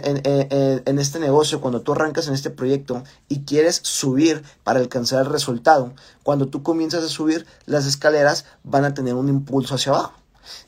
este 0.98 1.20
negocio, 1.20 1.60
cuando 1.60 1.82
tú 1.82 1.92
arrancas 1.92 2.26
en 2.26 2.34
este 2.34 2.48
proyecto 2.48 3.04
y 3.28 3.44
quieres 3.44 3.80
subir 3.82 4.42
para 4.64 4.80
alcanzar 4.80 5.26
el 5.26 5.30
resultado, 5.30 5.92
cuando 6.22 6.48
tú 6.48 6.62
comienzas 6.62 7.04
a 7.04 7.08
subir, 7.08 7.46
las 7.66 7.84
escaleras 7.84 8.46
van 8.64 8.86
a 8.86 8.94
tener 8.94 9.14
un 9.14 9.28
impulso 9.28 9.74
hacia 9.74 9.92
abajo. 9.92 10.14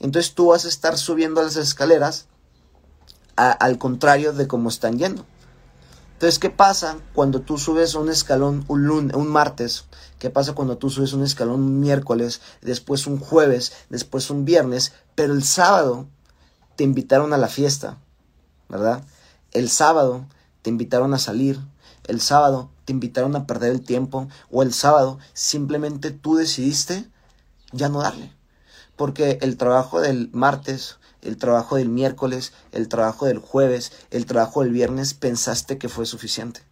Entonces 0.00 0.34
tú 0.34 0.48
vas 0.48 0.66
a 0.66 0.68
estar 0.68 0.98
subiendo 0.98 1.42
las 1.42 1.56
escaleras 1.56 2.26
al 3.36 3.78
contrario 3.78 4.34
de 4.34 4.46
cómo 4.46 4.68
están 4.68 4.98
yendo. 4.98 5.24
Entonces, 6.14 6.40
¿qué 6.40 6.50
pasa 6.50 6.98
cuando 7.14 7.42
tú 7.42 7.58
subes 7.58 7.94
un 7.94 8.10
escalón 8.10 8.64
un, 8.66 8.86
lunes, 8.86 9.16
un 9.16 9.28
martes? 9.28 9.84
¿Qué 10.18 10.30
pasa 10.30 10.54
cuando 10.54 10.78
tú 10.78 10.90
subes 10.90 11.12
un 11.12 11.22
escalón 11.22 11.60
un 11.60 11.80
miércoles, 11.80 12.40
después 12.60 13.06
un 13.06 13.18
jueves, 13.18 13.72
después 13.88 14.30
un 14.30 14.44
viernes, 14.44 14.92
pero 15.14 15.32
el 15.32 15.44
sábado 15.44 16.06
te 16.76 16.84
invitaron 16.84 17.32
a 17.32 17.38
la 17.38 17.48
fiesta, 17.48 17.98
¿verdad? 18.68 19.04
El 19.52 19.70
sábado 19.70 20.26
te 20.62 20.70
invitaron 20.70 21.14
a 21.14 21.18
salir, 21.18 21.60
el 22.06 22.20
sábado 22.20 22.70
te 22.84 22.92
invitaron 22.92 23.36
a 23.36 23.46
perder 23.46 23.70
el 23.72 23.82
tiempo 23.82 24.28
o 24.50 24.62
el 24.62 24.72
sábado 24.72 25.18
simplemente 25.34 26.10
tú 26.10 26.36
decidiste 26.36 27.08
ya 27.72 27.88
no 27.88 28.00
darle. 28.00 28.32
Porque 28.96 29.38
el 29.42 29.56
trabajo 29.56 30.00
del 30.00 30.30
martes, 30.32 30.96
el 31.22 31.36
trabajo 31.36 31.76
del 31.76 31.88
miércoles, 31.88 32.52
el 32.72 32.88
trabajo 32.88 33.26
del 33.26 33.38
jueves, 33.38 33.92
el 34.10 34.26
trabajo 34.26 34.62
del 34.62 34.72
viernes, 34.72 35.14
pensaste 35.14 35.78
que 35.78 35.88
fue 35.88 36.06
suficiente. 36.06 36.67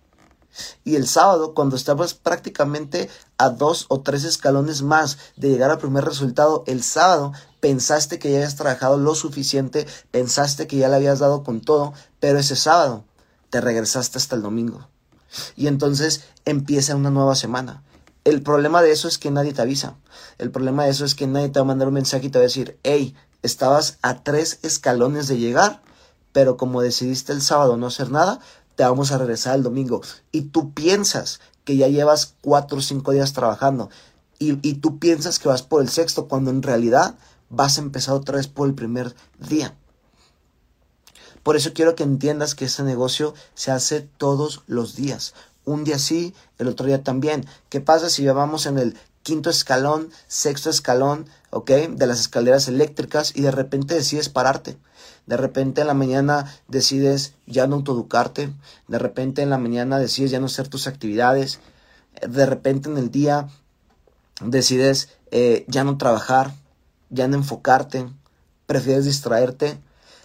Y 0.84 0.96
el 0.96 1.06
sábado, 1.06 1.54
cuando 1.54 1.76
estabas 1.76 2.14
prácticamente 2.14 3.08
a 3.38 3.50
dos 3.50 3.86
o 3.88 4.00
tres 4.00 4.24
escalones 4.24 4.82
más 4.82 5.18
de 5.36 5.48
llegar 5.48 5.70
al 5.70 5.78
primer 5.78 6.04
resultado, 6.04 6.64
el 6.66 6.82
sábado 6.82 7.32
pensaste 7.60 8.18
que 8.18 8.30
ya 8.30 8.38
habías 8.38 8.56
trabajado 8.56 8.96
lo 8.96 9.14
suficiente, 9.14 9.86
pensaste 10.10 10.66
que 10.66 10.76
ya 10.76 10.88
le 10.88 10.96
habías 10.96 11.18
dado 11.18 11.42
con 11.42 11.60
todo, 11.60 11.92
pero 12.20 12.38
ese 12.38 12.56
sábado 12.56 13.04
te 13.50 13.60
regresaste 13.60 14.18
hasta 14.18 14.36
el 14.36 14.42
domingo. 14.42 14.88
Y 15.56 15.66
entonces 15.66 16.22
empieza 16.44 16.96
una 16.96 17.10
nueva 17.10 17.34
semana. 17.34 17.82
El 18.24 18.42
problema 18.42 18.82
de 18.82 18.90
eso 18.90 19.06
es 19.06 19.18
que 19.18 19.30
nadie 19.30 19.52
te 19.52 19.62
avisa. 19.62 19.94
El 20.38 20.50
problema 20.50 20.84
de 20.84 20.90
eso 20.90 21.04
es 21.04 21.14
que 21.14 21.26
nadie 21.26 21.48
te 21.48 21.60
va 21.60 21.64
a 21.64 21.68
mandar 21.68 21.88
un 21.88 21.94
mensaje 21.94 22.26
y 22.26 22.30
te 22.30 22.38
va 22.38 22.42
a 22.42 22.48
decir, 22.48 22.78
hey, 22.82 23.14
estabas 23.42 23.98
a 24.02 24.22
tres 24.22 24.58
escalones 24.62 25.28
de 25.28 25.38
llegar, 25.38 25.82
pero 26.32 26.56
como 26.56 26.82
decidiste 26.82 27.32
el 27.32 27.40
sábado 27.40 27.76
no 27.76 27.86
hacer 27.86 28.10
nada, 28.10 28.40
te 28.76 28.84
vamos 28.84 29.10
a 29.10 29.18
regresar 29.18 29.56
el 29.56 29.62
domingo. 29.62 30.02
Y 30.30 30.42
tú 30.42 30.72
piensas 30.72 31.40
que 31.64 31.76
ya 31.76 31.88
llevas 31.88 32.34
cuatro 32.40 32.78
o 32.78 32.82
cinco 32.82 33.12
días 33.12 33.32
trabajando 33.32 33.90
y, 34.38 34.58
y 34.66 34.74
tú 34.74 34.98
piensas 34.98 35.38
que 35.38 35.48
vas 35.48 35.62
por 35.62 35.82
el 35.82 35.88
sexto 35.88 36.28
cuando 36.28 36.50
en 36.50 36.62
realidad 36.62 37.16
vas 37.48 37.78
a 37.78 37.80
empezar 37.80 38.14
otra 38.14 38.36
vez 38.36 38.46
por 38.46 38.68
el 38.68 38.74
primer 38.74 39.14
día. 39.38 39.74
Por 41.42 41.56
eso 41.56 41.72
quiero 41.72 41.94
que 41.94 42.02
entiendas 42.02 42.54
que 42.54 42.64
este 42.64 42.82
negocio 42.82 43.34
se 43.54 43.70
hace 43.70 44.00
todos 44.00 44.62
los 44.66 44.96
días. 44.96 45.32
Un 45.64 45.84
día 45.84 45.98
sí, 45.98 46.34
el 46.58 46.68
otro 46.68 46.86
día 46.86 47.02
también. 47.02 47.46
¿Qué 47.68 47.80
pasa 47.80 48.10
si 48.10 48.24
ya 48.24 48.32
vamos 48.32 48.66
en 48.66 48.78
el 48.78 48.96
quinto 49.22 49.50
escalón, 49.50 50.10
sexto 50.28 50.70
escalón, 50.70 51.26
ok, 51.50 51.70
de 51.70 52.06
las 52.06 52.20
escaleras 52.20 52.68
eléctricas 52.68 53.32
y 53.34 53.42
de 53.42 53.50
repente 53.50 53.94
decides 53.94 54.28
pararte? 54.28 54.76
De 55.26 55.36
repente 55.36 55.80
en 55.80 55.88
la 55.88 55.94
mañana 55.94 56.52
decides 56.68 57.34
ya 57.46 57.66
no 57.66 57.76
autoeducarte. 57.76 58.52
De 58.86 58.98
repente 58.98 59.42
en 59.42 59.50
la 59.50 59.58
mañana 59.58 59.98
decides 59.98 60.30
ya 60.30 60.38
no 60.40 60.46
hacer 60.46 60.68
tus 60.68 60.86
actividades. 60.86 61.58
De 62.26 62.46
repente 62.46 62.88
en 62.88 62.96
el 62.96 63.10
día 63.10 63.48
decides 64.40 65.08
eh, 65.32 65.64
ya 65.68 65.82
no 65.82 65.98
trabajar, 65.98 66.54
ya 67.10 67.26
no 67.26 67.36
enfocarte. 67.36 68.08
Prefieres 68.66 69.04
distraerte. 69.04 69.78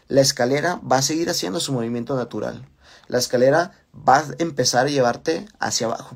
La 0.08 0.22
escalera 0.22 0.80
va 0.90 0.98
a 0.98 1.02
seguir 1.02 1.30
haciendo 1.30 1.60
su 1.60 1.74
movimiento 1.74 2.16
natural. 2.16 2.68
La 3.08 3.18
escalera 3.18 3.72
va 4.08 4.20
a 4.20 4.26
empezar 4.38 4.86
a 4.86 4.90
llevarte 4.90 5.48
hacia 5.60 5.88
abajo. 5.88 6.16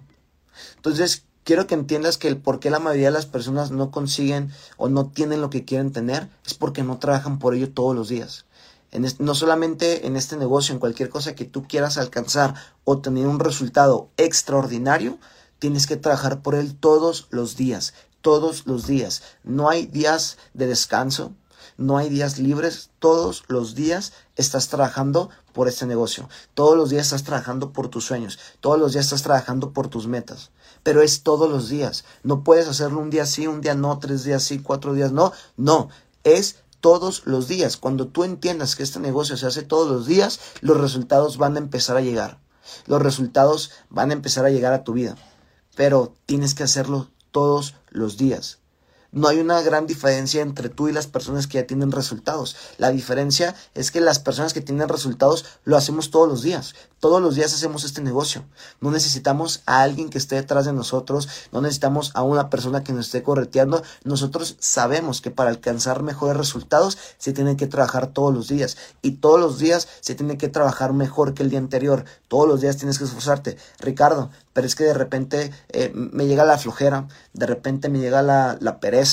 Entonces, 0.75 1.23
quiero 1.43 1.65
que 1.65 1.73
entiendas 1.73 2.17
que 2.17 2.27
el 2.27 2.37
por 2.37 2.59
qué 2.59 2.69
la 2.69 2.79
mayoría 2.79 3.07
de 3.07 3.13
las 3.13 3.25
personas 3.25 3.71
no 3.71 3.89
consiguen 3.89 4.51
o 4.77 4.89
no 4.89 5.07
tienen 5.07 5.41
lo 5.41 5.49
que 5.49 5.65
quieren 5.65 5.91
tener 5.91 6.29
es 6.45 6.53
porque 6.53 6.83
no 6.83 6.99
trabajan 6.99 7.39
por 7.39 7.55
ello 7.55 7.71
todos 7.71 7.95
los 7.95 8.09
días 8.09 8.45
no 9.19 9.35
solamente 9.35 10.07
en 10.07 10.15
este 10.15 10.37
negocio, 10.37 10.73
en 10.73 10.79
cualquier 10.79 11.09
cosa 11.09 11.35
que 11.35 11.45
tú 11.45 11.67
quieras 11.67 11.97
alcanzar 11.97 12.55
o 12.83 12.99
tener 12.99 13.27
un 13.27 13.39
resultado 13.39 14.09
extraordinario, 14.17 15.17
tienes 15.59 15.87
que 15.87 15.97
trabajar 15.97 16.41
por 16.41 16.55
él 16.55 16.75
todos 16.75 17.27
los 17.29 17.55
días, 17.55 17.93
todos 18.21 18.65
los 18.65 18.87
días. 18.87 19.23
No 19.43 19.69
hay 19.69 19.85
días 19.85 20.37
de 20.53 20.67
descanso, 20.67 21.33
no 21.77 21.97
hay 21.97 22.09
días 22.09 22.39
libres, 22.39 22.89
todos 22.99 23.43
los 23.47 23.75
días 23.75 24.13
estás 24.35 24.69
trabajando 24.69 25.29
por 25.53 25.67
este 25.67 25.85
negocio, 25.85 26.29
todos 26.53 26.77
los 26.77 26.89
días 26.89 27.07
estás 27.07 27.23
trabajando 27.23 27.71
por 27.73 27.89
tus 27.89 28.05
sueños, 28.05 28.39
todos 28.59 28.79
los 28.79 28.93
días 28.93 29.05
estás 29.05 29.23
trabajando 29.23 29.71
por 29.73 29.87
tus 29.87 30.07
metas, 30.07 30.51
pero 30.83 31.01
es 31.01 31.23
todos 31.23 31.49
los 31.49 31.69
días, 31.69 32.05
no 32.23 32.43
puedes 32.43 32.67
hacerlo 32.67 32.99
un 32.99 33.09
día 33.09 33.25
sí, 33.25 33.47
un 33.47 33.61
día 33.61 33.75
no, 33.75 33.99
tres 33.99 34.23
días 34.23 34.43
sí, 34.43 34.59
cuatro 34.59 34.93
días 34.93 35.11
no, 35.11 35.33
no, 35.57 35.89
es 36.23 36.57
todos 36.85 37.23
los 37.25 37.47
días. 37.47 37.77
Cuando 37.77 38.09
tú 38.09 38.23
entiendas 38.23 38.75
que 38.75 38.83
este 38.83 38.99
negocio 38.99 39.37
se 39.37 39.47
hace 39.47 39.63
todos 39.63 39.89
los 39.89 40.05
días, 40.05 40.39
los 40.61 40.79
resultados 40.79 41.39
van 41.39 41.55
a 41.55 41.57
empezar 41.57 41.97
a 41.97 42.01
llegar. 42.01 42.37
Los 42.85 43.01
resultados 43.01 43.71
van 43.89 44.11
a 44.11 44.13
empezar 44.13 44.45
a 44.45 44.51
llegar 44.51 44.71
a 44.71 44.83
tu 44.83 44.93
vida. 44.93 45.15
Pero 45.75 46.13
tienes 46.27 46.53
que 46.53 46.61
hacerlo 46.61 47.09
todos 47.31 47.73
los 47.89 48.17
días. 48.17 48.59
No 49.15 49.29
hay 49.29 49.39
una 49.39 49.61
gran 49.61 49.87
diferencia 49.87 50.41
entre 50.41 50.67
tú 50.67 50.89
y 50.89 50.91
las 50.91 51.07
personas 51.07 51.47
que 51.47 51.57
ya 51.57 51.65
tienen 51.65 51.93
resultados. 51.93 52.57
La 52.77 52.91
diferencia 52.91 53.55
es 53.73 53.89
que 53.89 54.01
las 54.01 54.19
personas 54.19 54.53
que 54.53 54.59
tienen 54.59 54.89
resultados 54.89 55.45
lo 55.63 55.77
hacemos 55.77 56.11
todos 56.11 56.27
los 56.27 56.41
días. 56.41 56.75
Todos 56.99 57.21
los 57.21 57.35
días 57.35 57.53
hacemos 57.53 57.85
este 57.85 58.01
negocio. 58.01 58.43
No 58.81 58.91
necesitamos 58.91 59.61
a 59.67 59.83
alguien 59.83 60.09
que 60.09 60.17
esté 60.17 60.35
detrás 60.35 60.65
de 60.65 60.73
nosotros. 60.73 61.29
No 61.53 61.61
necesitamos 61.61 62.11
a 62.13 62.23
una 62.23 62.49
persona 62.49 62.83
que 62.83 62.91
nos 62.91 63.05
esté 63.05 63.23
correteando. 63.23 63.83
Nosotros 64.03 64.57
sabemos 64.59 65.21
que 65.21 65.31
para 65.31 65.49
alcanzar 65.49 66.03
mejores 66.03 66.35
resultados 66.35 66.97
se 67.17 67.31
tiene 67.31 67.55
que 67.55 67.67
trabajar 67.67 68.07
todos 68.07 68.33
los 68.33 68.49
días. 68.49 68.75
Y 69.01 69.11
todos 69.11 69.39
los 69.39 69.59
días 69.59 69.87
se 70.01 70.15
tiene 70.15 70.37
que 70.37 70.49
trabajar 70.49 70.91
mejor 70.91 71.33
que 71.33 71.43
el 71.43 71.49
día 71.49 71.59
anterior. 71.59 72.03
Todos 72.27 72.49
los 72.49 72.59
días 72.59 72.75
tienes 72.75 72.97
que 72.97 73.05
esforzarte. 73.05 73.55
Ricardo, 73.79 74.29
pero 74.51 74.67
es 74.67 74.75
que 74.75 74.83
de 74.83 74.93
repente 74.93 75.51
eh, 75.69 75.93
me 75.93 76.27
llega 76.27 76.43
la 76.43 76.57
flojera. 76.57 77.07
De 77.31 77.45
repente 77.45 77.87
me 77.87 77.99
llega 77.99 78.21
la 78.21 78.79
pereza 78.81 79.04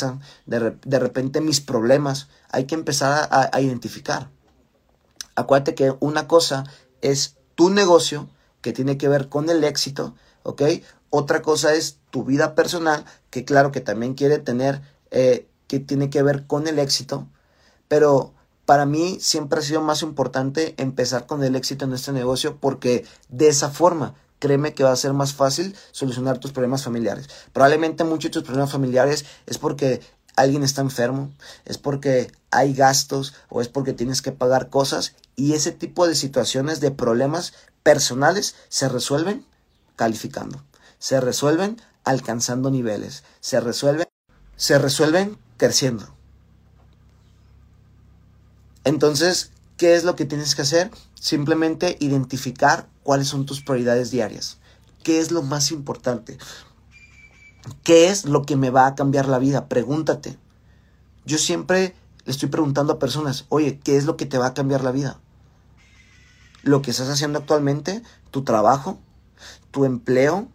de, 0.47 0.99
repente 0.99 1.41
mis 1.41 1.61
problemas, 1.61 2.29
hay 2.51 2.65
que 2.65 2.75
empezar 2.75 3.29
a, 3.31 3.61
identificar. 3.61 4.31
Acuérdate 5.35 5.75
que 5.75 5.95
una 6.01 6.29
cosa 6.29 6.65
es 7.01 7.37
tu 7.55 7.71
negocio, 7.71 8.29
que 8.61 8.73
tiene 8.73 8.99
que 8.99 9.09
ver 9.09 9.29
con 9.29 9.51
el 9.51 9.65
éxito, 9.65 10.15
¿ok? 10.43 10.63
Otra 11.11 11.43
cosa 11.43 11.75
es 11.75 11.99
tu 12.11 12.25
vida 12.25 12.55
personal, 12.55 13.05
que 13.31 13.45
claro 13.45 13.73
que 13.73 13.81
también 13.81 14.15
quiere 14.15 14.39
tener, 14.39 14.83
eh, 15.11 15.49
que 15.67 15.81
tiene 15.81 16.11
que 16.11 16.23
ver 16.23 16.47
con 16.47 16.69
el 16.69 16.79
éxito, 16.79 17.29
pero 17.89 18.33
para 18.67 18.87
mí 18.87 19.19
siempre 19.21 19.59
ha 19.59 19.63
sido 19.63 19.83
más 19.83 20.03
importante 20.03 20.75
empezar 20.79 21.27
con 21.27 21.43
el 21.43 21.57
éxito 21.57 21.85
en 21.85 21.93
este 21.93 22.13
negocio 22.13 22.57
porque 22.59 23.05
de 23.29 23.49
esa 23.49 23.71
forma 23.71 24.15
créeme 24.43 24.75
que 24.75 24.83
va 24.83 24.91
a 24.91 24.97
ser 24.97 25.13
más 25.13 25.35
fácil 25.35 25.77
solucionar 25.93 26.39
tus 26.39 26.51
problemas 26.51 26.83
familiares. 26.83 27.29
Probablemente 27.53 28.03
muchos 28.03 28.25
de 28.25 28.31
tus 28.31 28.43
problemas 28.43 28.73
familiares 28.73 29.25
es 29.47 29.57
porque 29.57 30.01
alguien 30.35 30.65
está 30.65 30.81
enfermo, 30.81 31.31
es 31.65 31.79
porque 31.79 32.33
hay 32.51 32.75
gastos 32.75 33.35
o 33.51 33.61
es 33.61 33.69
porque 33.69 33.93
tienes 33.93 34.21
que 34.21 34.33
pagar 34.33 34.69
cosas 34.69 35.15
y 35.37 35.53
ese 35.53 35.71
tipo 35.71 36.09
de 36.09 36.17
situaciones 36.17 36.81
de 36.81 36.91
problemas 36.91 37.53
personales 37.85 38.57
se 38.69 38.89
resuelven 38.89 39.47
calificando, 39.95 40.65
se 40.99 41.21
resuelven 41.21 41.81
alcanzando 42.03 42.69
niveles, 42.73 43.23
se 43.39 43.61
resuelven 43.61 44.09
se 44.57 44.77
resuelven 44.77 45.39
creciendo. 45.57 46.13
Entonces, 48.83 49.53
¿qué 49.83 49.97
es 49.97 50.05
lo 50.05 50.15
que 50.15 50.27
tienes 50.27 50.55
que 50.55 50.63
hacer? 50.63 50.93
Simplemente 51.15 51.97
identificar 51.99 52.89
cuáles 53.03 53.27
son 53.27 53.47
tus 53.47 53.63
prioridades 53.63 54.13
diarias. 54.13 54.59
¿Qué 55.03 55.19
es 55.19 55.33
lo 55.33 55.43
más 55.43 55.73
importante? 55.73 56.39
¿Qué 57.83 58.07
es 58.07 58.25
lo 58.25 58.43
que 58.43 58.55
me 58.55 58.71
va 58.71 58.87
a 58.87 58.95
cambiar 58.95 59.27
la 59.27 59.41
vida? 59.41 59.67
Pregúntate. 59.69 60.39
Yo 61.25 61.37
siempre 61.37 61.97
le 62.25 62.31
estoy 62.31 62.49
preguntando 62.49 62.93
a 62.93 62.99
personas, 63.01 63.47
oye, 63.49 63.81
¿qué 63.83 63.97
es 63.97 64.05
lo 64.05 64.17
que 64.17 64.25
te 64.25 64.39
va 64.39 64.47
a 64.47 64.55
cambiar 64.55 64.85
la 64.85 64.93
vida? 64.93 65.19
¿Lo 66.63 66.81
que 66.81 66.93
estás 66.93 67.09
haciendo 67.09 67.41
actualmente? 67.41 68.05
¿Tu 68.31 68.45
trabajo? 68.45 69.01
¿Tu 69.73 69.85
empleo? 69.85 70.47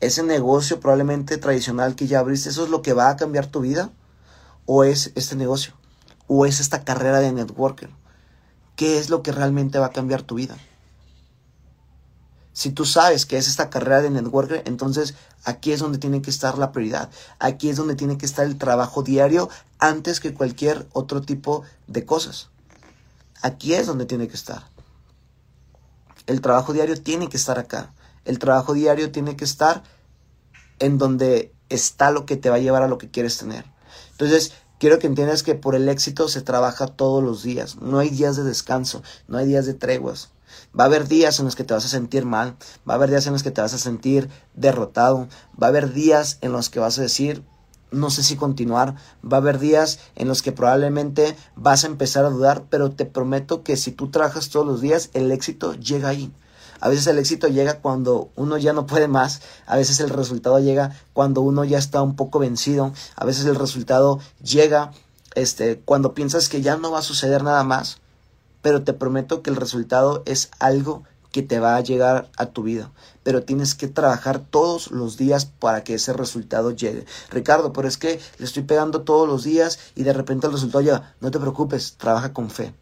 ¿Ese 0.00 0.24
negocio 0.24 0.80
probablemente 0.80 1.38
tradicional 1.38 1.94
que 1.94 2.08
ya 2.08 2.18
abriste? 2.18 2.48
¿Eso 2.48 2.64
es 2.64 2.70
lo 2.70 2.82
que 2.82 2.94
va 2.94 3.10
a 3.10 3.16
cambiar 3.16 3.46
tu 3.46 3.60
vida? 3.60 3.92
¿O 4.66 4.82
es 4.82 5.12
este 5.14 5.36
negocio? 5.36 5.74
¿O 6.26 6.46
es 6.46 6.58
esta 6.58 6.82
carrera 6.82 7.20
de 7.20 7.30
networker? 7.30 7.90
¿Qué 8.78 8.96
es 8.96 9.10
lo 9.10 9.24
que 9.24 9.32
realmente 9.32 9.80
va 9.80 9.86
a 9.86 9.92
cambiar 9.92 10.22
tu 10.22 10.36
vida? 10.36 10.56
Si 12.52 12.70
tú 12.70 12.84
sabes 12.84 13.26
que 13.26 13.36
es 13.36 13.48
esta 13.48 13.70
carrera 13.70 14.02
de 14.02 14.10
networker, 14.10 14.62
entonces 14.66 15.16
aquí 15.42 15.72
es 15.72 15.80
donde 15.80 15.98
tiene 15.98 16.22
que 16.22 16.30
estar 16.30 16.56
la 16.58 16.70
prioridad. 16.70 17.10
Aquí 17.40 17.70
es 17.70 17.76
donde 17.76 17.96
tiene 17.96 18.18
que 18.18 18.26
estar 18.26 18.46
el 18.46 18.56
trabajo 18.56 19.02
diario 19.02 19.50
antes 19.80 20.20
que 20.20 20.32
cualquier 20.32 20.86
otro 20.92 21.22
tipo 21.22 21.64
de 21.88 22.04
cosas. 22.06 22.50
Aquí 23.42 23.74
es 23.74 23.88
donde 23.88 24.06
tiene 24.06 24.28
que 24.28 24.36
estar. 24.36 24.62
El 26.28 26.40
trabajo 26.40 26.72
diario 26.72 27.02
tiene 27.02 27.28
que 27.28 27.36
estar 27.36 27.58
acá. 27.58 27.92
El 28.24 28.38
trabajo 28.38 28.74
diario 28.74 29.10
tiene 29.10 29.34
que 29.34 29.44
estar 29.44 29.82
en 30.78 30.98
donde 30.98 31.52
está 31.68 32.12
lo 32.12 32.26
que 32.26 32.36
te 32.36 32.48
va 32.48 32.56
a 32.56 32.60
llevar 32.60 32.84
a 32.84 32.88
lo 32.88 32.98
que 32.98 33.10
quieres 33.10 33.38
tener. 33.38 33.64
Entonces, 34.12 34.52
Quiero 34.78 35.00
que 35.00 35.08
entiendas 35.08 35.42
que 35.42 35.56
por 35.56 35.74
el 35.74 35.88
éxito 35.88 36.28
se 36.28 36.40
trabaja 36.40 36.86
todos 36.86 37.22
los 37.22 37.42
días. 37.42 37.76
No 37.80 37.98
hay 37.98 38.10
días 38.10 38.36
de 38.36 38.44
descanso, 38.44 39.02
no 39.26 39.38
hay 39.38 39.46
días 39.46 39.66
de 39.66 39.74
treguas. 39.74 40.30
Va 40.78 40.84
a 40.84 40.86
haber 40.86 41.08
días 41.08 41.38
en 41.40 41.46
los 41.46 41.56
que 41.56 41.64
te 41.64 41.74
vas 41.74 41.84
a 41.84 41.88
sentir 41.88 42.24
mal, 42.24 42.56
va 42.88 42.94
a 42.94 42.96
haber 42.96 43.10
días 43.10 43.26
en 43.26 43.32
los 43.32 43.42
que 43.42 43.50
te 43.50 43.60
vas 43.60 43.74
a 43.74 43.78
sentir 43.78 44.28
derrotado, 44.54 45.28
va 45.60 45.66
a 45.66 45.70
haber 45.70 45.92
días 45.92 46.38
en 46.42 46.52
los 46.52 46.70
que 46.70 46.78
vas 46.78 46.96
a 46.98 47.02
decir, 47.02 47.42
no 47.90 48.10
sé 48.10 48.22
si 48.22 48.36
continuar, 48.36 48.94
va 49.24 49.38
a 49.38 49.40
haber 49.40 49.58
días 49.58 49.98
en 50.14 50.28
los 50.28 50.42
que 50.42 50.52
probablemente 50.52 51.36
vas 51.56 51.82
a 51.82 51.88
empezar 51.88 52.24
a 52.24 52.30
dudar, 52.30 52.64
pero 52.70 52.92
te 52.92 53.04
prometo 53.04 53.64
que 53.64 53.76
si 53.76 53.90
tú 53.90 54.10
trabajas 54.10 54.48
todos 54.48 54.66
los 54.66 54.80
días, 54.80 55.10
el 55.12 55.32
éxito 55.32 55.74
llega 55.74 56.08
ahí. 56.08 56.32
A 56.80 56.88
veces 56.88 57.06
el 57.08 57.18
éxito 57.18 57.48
llega 57.48 57.80
cuando 57.80 58.30
uno 58.36 58.56
ya 58.56 58.72
no 58.72 58.86
puede 58.86 59.08
más, 59.08 59.42
a 59.66 59.76
veces 59.76 60.00
el 60.00 60.10
resultado 60.10 60.60
llega 60.60 60.96
cuando 61.12 61.40
uno 61.40 61.64
ya 61.64 61.78
está 61.78 62.02
un 62.02 62.14
poco 62.14 62.38
vencido, 62.38 62.92
a 63.16 63.24
veces 63.24 63.46
el 63.46 63.56
resultado 63.56 64.20
llega 64.42 64.92
este, 65.34 65.80
cuando 65.80 66.14
piensas 66.14 66.48
que 66.48 66.62
ya 66.62 66.76
no 66.76 66.90
va 66.92 67.00
a 67.00 67.02
suceder 67.02 67.42
nada 67.42 67.64
más, 67.64 67.98
pero 68.62 68.82
te 68.82 68.92
prometo 68.92 69.42
que 69.42 69.50
el 69.50 69.56
resultado 69.56 70.22
es 70.26 70.50
algo 70.58 71.02
que 71.32 71.42
te 71.42 71.60
va 71.60 71.76
a 71.76 71.80
llegar 71.80 72.30
a 72.36 72.46
tu 72.46 72.62
vida, 72.62 72.90
pero 73.22 73.42
tienes 73.42 73.74
que 73.74 73.88
trabajar 73.88 74.38
todos 74.38 74.90
los 74.90 75.16
días 75.16 75.46
para 75.46 75.84
que 75.84 75.94
ese 75.94 76.12
resultado 76.12 76.70
llegue. 76.70 77.04
Ricardo, 77.30 77.72
pero 77.72 77.88
es 77.88 77.98
que 77.98 78.20
le 78.38 78.44
estoy 78.44 78.62
pegando 78.62 79.02
todos 79.02 79.28
los 79.28 79.44
días 79.44 79.78
y 79.94 80.04
de 80.04 80.12
repente 80.12 80.46
el 80.46 80.52
resultado 80.52 80.82
llega. 80.82 81.14
No 81.20 81.30
te 81.30 81.38
preocupes, 81.38 81.96
trabaja 81.98 82.32
con 82.32 82.50
fe. 82.50 82.72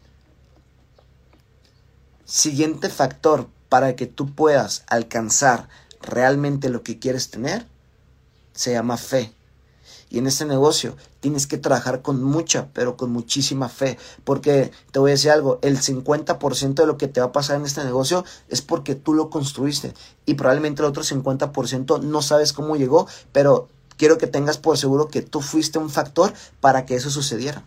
Siguiente 2.25 2.89
factor 2.89 3.49
para 3.69 3.97
que 3.97 4.07
tú 4.07 4.35
puedas 4.35 4.85
alcanzar 4.89 5.69
realmente 6.01 6.69
lo 6.69 6.83
que 6.83 6.99
quieres 6.99 7.31
tener 7.31 7.67
se 8.53 8.73
llama 8.73 8.97
fe. 8.97 9.33
Y 10.09 10.19
en 10.19 10.27
este 10.27 10.45
negocio 10.45 10.97
tienes 11.21 11.47
que 11.47 11.59
trabajar 11.59 12.01
con 12.01 12.23
mucha, 12.23 12.69
pero 12.73 12.97
con 12.97 13.11
muchísima 13.11 13.69
fe. 13.69 13.99
Porque 14.25 14.71
te 14.93 14.99
voy 14.99 15.11
a 15.11 15.15
decir 15.15 15.31
algo, 15.31 15.59
el 15.63 15.81
50% 15.81 16.75
de 16.75 16.87
lo 16.87 16.97
que 16.97 17.09
te 17.09 17.21
va 17.21 17.27
a 17.27 17.33
pasar 17.33 17.57
en 17.57 17.67
este 17.67 17.83
negocio 17.83 18.25
es 18.49 18.63
porque 18.63 18.95
tú 18.95 19.15
lo 19.15 19.31
construiste. 19.31 19.93
Y 20.25 20.35
probablemente 20.35 20.83
el 20.83 20.89
otro 20.89 21.03
50% 21.03 22.01
no 22.03 22.23
sabes 22.23 22.53
cómo 22.53 22.77
llegó, 22.77 23.09
pero 23.33 23.69
quiero 23.97 24.17
que 24.19 24.29
tengas 24.29 24.59
por 24.59 24.79
seguro 24.79 25.09
que 25.09 25.23
tú 25.23 25.41
fuiste 25.41 25.79
un 25.79 25.91
factor 25.91 26.33
para 26.61 26.87
que 26.87 26.95
eso 26.95 27.11
sucediera. 27.11 27.65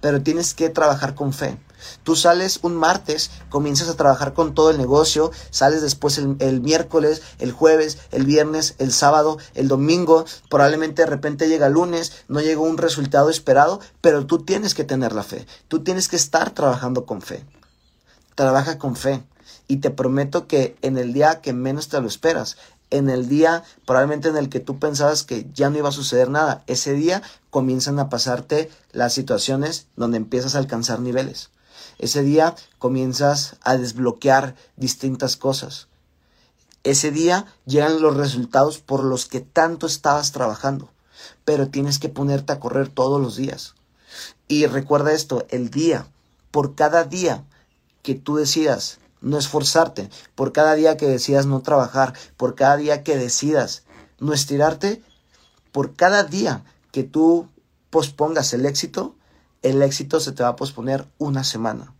Pero 0.00 0.22
tienes 0.22 0.54
que 0.54 0.68
trabajar 0.68 1.14
con 1.14 1.32
fe. 1.32 1.58
Tú 2.02 2.16
sales 2.16 2.60
un 2.62 2.76
martes, 2.76 3.30
comienzas 3.48 3.88
a 3.88 3.96
trabajar 3.96 4.34
con 4.34 4.54
todo 4.54 4.70
el 4.70 4.78
negocio, 4.78 5.30
sales 5.50 5.82
después 5.82 6.18
el, 6.18 6.60
miércoles, 6.60 7.22
el 7.38 7.52
jueves, 7.52 7.98
el 8.10 8.24
viernes, 8.24 8.74
el 8.78 8.92
sábado, 8.92 9.38
el 9.54 9.68
domingo, 9.68 10.24
probablemente 10.48 11.02
de 11.02 11.06
repente 11.06 11.48
llega 11.48 11.68
lunes, 11.68 12.12
no 12.28 12.40
llega 12.40 12.60
un 12.60 12.78
resultado 12.78 13.30
esperado, 13.30 13.80
pero 14.00 14.26
tú 14.26 14.44
tienes 14.44 14.74
que 14.74 14.84
tener 14.84 15.12
la 15.12 15.22
fe, 15.22 15.46
tú 15.68 15.82
tienes 15.82 16.08
que 16.08 16.16
estar 16.16 16.50
trabajando 16.50 17.06
con 17.06 17.22
fe. 17.22 17.44
Trabaja 18.34 18.78
con 18.78 18.96
fe 18.96 19.22
y 19.68 19.76
te 19.78 19.90
prometo 19.90 20.46
que 20.46 20.76
en 20.82 20.98
el 20.98 21.12
día 21.12 21.40
que 21.40 21.52
menos 21.52 21.88
te 21.88 22.00
lo 22.00 22.08
esperas, 22.08 22.56
en 22.90 23.10
el 23.10 23.28
día 23.28 23.64
probablemente 23.86 24.28
en 24.28 24.36
el 24.36 24.48
que 24.48 24.60
tú 24.60 24.78
pensabas 24.78 25.24
que 25.24 25.46
ya 25.52 25.70
no 25.70 25.78
iba 25.78 25.88
a 25.88 25.92
suceder 25.92 26.30
nada, 26.30 26.62
ese 26.66 26.92
día 26.92 27.22
comienzan 27.50 27.98
a 27.98 28.08
pasarte 28.08 28.70
las 28.92 29.12
situaciones 29.12 29.86
donde 29.96 30.16
empiezas 30.16 30.54
a 30.54 30.58
alcanzar 30.58 31.00
niveles. 31.00 31.50
Ese 31.98 32.22
día 32.22 32.54
comienzas 32.78 33.56
a 33.62 33.76
desbloquear 33.76 34.56
distintas 34.76 35.36
cosas. 35.36 35.88
Ese 36.82 37.10
día 37.10 37.46
llegan 37.64 38.02
los 38.02 38.16
resultados 38.16 38.78
por 38.78 39.04
los 39.04 39.26
que 39.26 39.40
tanto 39.40 39.86
estabas 39.86 40.32
trabajando, 40.32 40.90
pero 41.44 41.68
tienes 41.68 41.98
que 41.98 42.08
ponerte 42.08 42.52
a 42.52 42.60
correr 42.60 42.88
todos 42.88 43.20
los 43.20 43.36
días. 43.36 43.74
Y 44.48 44.66
recuerda 44.66 45.12
esto, 45.12 45.46
el 45.48 45.70
día, 45.70 46.06
por 46.50 46.74
cada 46.74 47.04
día 47.04 47.44
que 48.02 48.14
tú 48.14 48.36
decidas 48.36 48.98
no 49.22 49.38
esforzarte, 49.38 50.10
por 50.34 50.52
cada 50.52 50.74
día 50.74 50.96
que 50.96 51.06
decidas 51.06 51.46
no 51.46 51.62
trabajar, 51.62 52.12
por 52.36 52.54
cada 52.54 52.76
día 52.76 53.02
que 53.02 53.16
decidas 53.16 53.84
no 54.20 54.34
estirarte, 54.34 55.02
por 55.72 55.94
cada 55.94 56.22
día 56.22 56.64
que 56.92 57.02
tú 57.02 57.48
pospongas 57.88 58.52
el 58.52 58.66
éxito, 58.66 59.16
el 59.64 59.82
éxito 59.82 60.20
se 60.20 60.32
te 60.32 60.42
va 60.42 60.50
a 60.50 60.56
posponer 60.56 61.08
una 61.18 61.42
semana. 61.42 61.94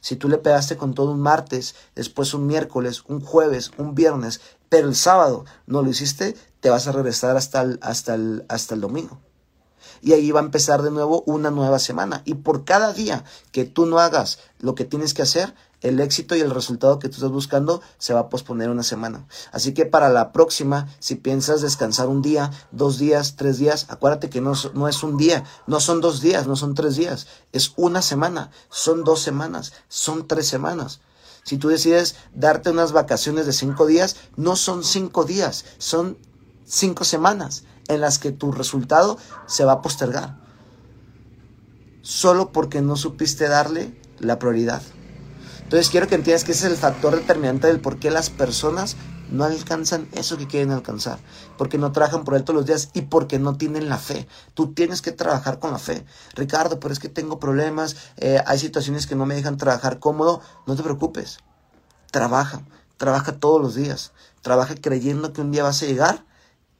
Si 0.00 0.16
tú 0.16 0.28
le 0.28 0.38
pegaste 0.38 0.78
con 0.78 0.94
todo 0.94 1.12
un 1.12 1.20
martes, 1.20 1.74
después 1.94 2.32
un 2.32 2.46
miércoles, 2.46 3.04
un 3.06 3.20
jueves, 3.20 3.72
un 3.76 3.94
viernes, 3.94 4.40
pero 4.70 4.88
el 4.88 4.96
sábado 4.96 5.44
no 5.66 5.82
lo 5.82 5.90
hiciste, 5.90 6.34
te 6.60 6.70
vas 6.70 6.88
a 6.88 6.92
regresar 6.92 7.36
hasta 7.36 7.60
el, 7.60 7.78
hasta 7.82 8.14
el, 8.14 8.46
hasta 8.48 8.74
el 8.74 8.80
domingo. 8.80 9.20
Y 10.00 10.14
ahí 10.14 10.30
va 10.30 10.40
a 10.40 10.44
empezar 10.44 10.80
de 10.80 10.90
nuevo 10.90 11.22
una 11.26 11.50
nueva 11.50 11.78
semana. 11.78 12.22
Y 12.24 12.34
por 12.34 12.64
cada 12.64 12.94
día 12.94 13.24
que 13.52 13.66
tú 13.66 13.84
no 13.84 13.98
hagas 13.98 14.38
lo 14.58 14.74
que 14.74 14.86
tienes 14.86 15.12
que 15.12 15.22
hacer, 15.22 15.54
el 15.82 16.00
éxito 16.00 16.36
y 16.36 16.40
el 16.40 16.50
resultado 16.50 16.98
que 16.98 17.08
tú 17.08 17.16
estás 17.16 17.30
buscando 17.30 17.80
se 17.98 18.12
va 18.12 18.20
a 18.20 18.28
posponer 18.28 18.70
una 18.70 18.82
semana. 18.82 19.26
Así 19.52 19.72
que 19.72 19.86
para 19.86 20.08
la 20.08 20.32
próxima, 20.32 20.88
si 20.98 21.14
piensas 21.14 21.62
descansar 21.62 22.08
un 22.08 22.22
día, 22.22 22.50
dos 22.70 22.98
días, 22.98 23.36
tres 23.36 23.58
días, 23.58 23.86
acuérdate 23.88 24.30
que 24.30 24.40
no, 24.40 24.52
no 24.74 24.88
es 24.88 25.02
un 25.02 25.16
día, 25.16 25.44
no 25.66 25.80
son 25.80 26.00
dos 26.00 26.20
días, 26.20 26.46
no 26.46 26.56
son 26.56 26.74
tres 26.74 26.96
días, 26.96 27.26
es 27.52 27.72
una 27.76 28.02
semana, 28.02 28.50
son 28.68 29.04
dos 29.04 29.20
semanas, 29.20 29.72
son 29.88 30.26
tres 30.26 30.46
semanas. 30.46 31.00
Si 31.42 31.56
tú 31.56 31.68
decides 31.68 32.16
darte 32.34 32.70
unas 32.70 32.92
vacaciones 32.92 33.46
de 33.46 33.52
cinco 33.52 33.86
días, 33.86 34.16
no 34.36 34.56
son 34.56 34.84
cinco 34.84 35.24
días, 35.24 35.64
son 35.78 36.18
cinco 36.66 37.04
semanas 37.04 37.64
en 37.88 38.00
las 38.00 38.18
que 38.18 38.30
tu 38.30 38.52
resultado 38.52 39.18
se 39.46 39.64
va 39.64 39.72
a 39.72 39.82
postergar. 39.82 40.38
Solo 42.02 42.52
porque 42.52 42.82
no 42.82 42.96
supiste 42.96 43.48
darle 43.48 43.98
la 44.18 44.38
prioridad. 44.38 44.82
Entonces 45.70 45.88
quiero 45.88 46.08
que 46.08 46.16
entiendas 46.16 46.42
que 46.42 46.50
ese 46.50 46.66
es 46.66 46.72
el 46.72 46.76
factor 46.76 47.14
determinante 47.14 47.68
del 47.68 47.78
por 47.78 48.00
qué 48.00 48.10
las 48.10 48.28
personas 48.28 48.96
no 49.30 49.44
alcanzan 49.44 50.08
eso 50.10 50.36
que 50.36 50.48
quieren 50.48 50.72
alcanzar, 50.72 51.20
porque 51.56 51.78
no 51.78 51.92
trabajan 51.92 52.24
por 52.24 52.34
él 52.34 52.42
todos 52.42 52.56
los 52.56 52.66
días 52.66 52.90
y 52.92 53.02
porque 53.02 53.38
no 53.38 53.56
tienen 53.56 53.88
la 53.88 53.96
fe. 53.96 54.26
Tú 54.54 54.74
tienes 54.74 55.00
que 55.00 55.12
trabajar 55.12 55.60
con 55.60 55.70
la 55.70 55.78
fe. 55.78 56.04
Ricardo, 56.34 56.80
pero 56.80 56.92
es 56.92 56.98
que 56.98 57.08
tengo 57.08 57.38
problemas, 57.38 57.94
eh, 58.16 58.42
hay 58.46 58.58
situaciones 58.58 59.06
que 59.06 59.14
no 59.14 59.26
me 59.26 59.36
dejan 59.36 59.58
trabajar 59.58 60.00
cómodo. 60.00 60.40
No 60.66 60.74
te 60.74 60.82
preocupes, 60.82 61.38
trabaja, 62.10 62.62
trabaja 62.96 63.38
todos 63.38 63.62
los 63.62 63.76
días, 63.76 64.10
trabaja 64.42 64.74
creyendo 64.74 65.32
que 65.32 65.40
un 65.40 65.52
día 65.52 65.62
vas 65.62 65.84
a 65.84 65.86
llegar 65.86 66.24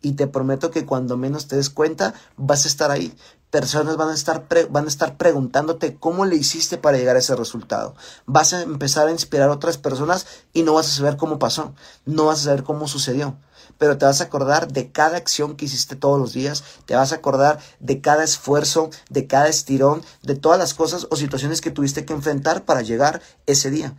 y 0.02 0.14
te 0.14 0.26
prometo 0.26 0.72
que 0.72 0.84
cuando 0.84 1.16
menos 1.16 1.46
te 1.46 1.54
des 1.54 1.70
cuenta 1.70 2.12
vas 2.36 2.64
a 2.64 2.68
estar 2.68 2.90
ahí 2.90 3.14
personas 3.50 3.96
van 3.96 4.08
a 4.08 4.14
estar, 4.14 4.46
van 4.70 4.84
a 4.84 4.88
estar 4.88 5.16
preguntándote 5.16 5.96
cómo 5.96 6.24
le 6.24 6.36
hiciste 6.36 6.78
para 6.78 6.96
llegar 6.96 7.16
a 7.16 7.18
ese 7.18 7.34
resultado. 7.36 7.94
Vas 8.26 8.52
a 8.52 8.62
empezar 8.62 9.08
a 9.08 9.12
inspirar 9.12 9.50
a 9.50 9.54
otras 9.54 9.76
personas 9.76 10.26
y 10.52 10.62
no 10.62 10.74
vas 10.74 10.86
a 10.86 10.96
saber 10.96 11.16
cómo 11.16 11.38
pasó, 11.38 11.74
no 12.06 12.26
vas 12.26 12.40
a 12.40 12.44
saber 12.44 12.62
cómo 12.62 12.88
sucedió. 12.88 13.36
Pero 13.78 13.98
te 13.98 14.04
vas 14.04 14.20
a 14.20 14.24
acordar 14.24 14.72
de 14.72 14.90
cada 14.90 15.16
acción 15.16 15.56
que 15.56 15.64
hiciste 15.64 15.96
todos 15.96 16.18
los 16.18 16.32
días, 16.32 16.64
te 16.86 16.94
vas 16.94 17.12
a 17.12 17.16
acordar 17.16 17.58
de 17.80 18.00
cada 18.00 18.24
esfuerzo, 18.24 18.90
de 19.08 19.26
cada 19.26 19.48
estirón, 19.48 20.02
de 20.22 20.36
todas 20.36 20.58
las 20.58 20.74
cosas 20.74 21.06
o 21.10 21.16
situaciones 21.16 21.60
que 21.60 21.70
tuviste 21.70 22.04
que 22.04 22.12
enfrentar 22.12 22.64
para 22.64 22.82
llegar 22.82 23.22
ese 23.46 23.70
día. 23.70 23.94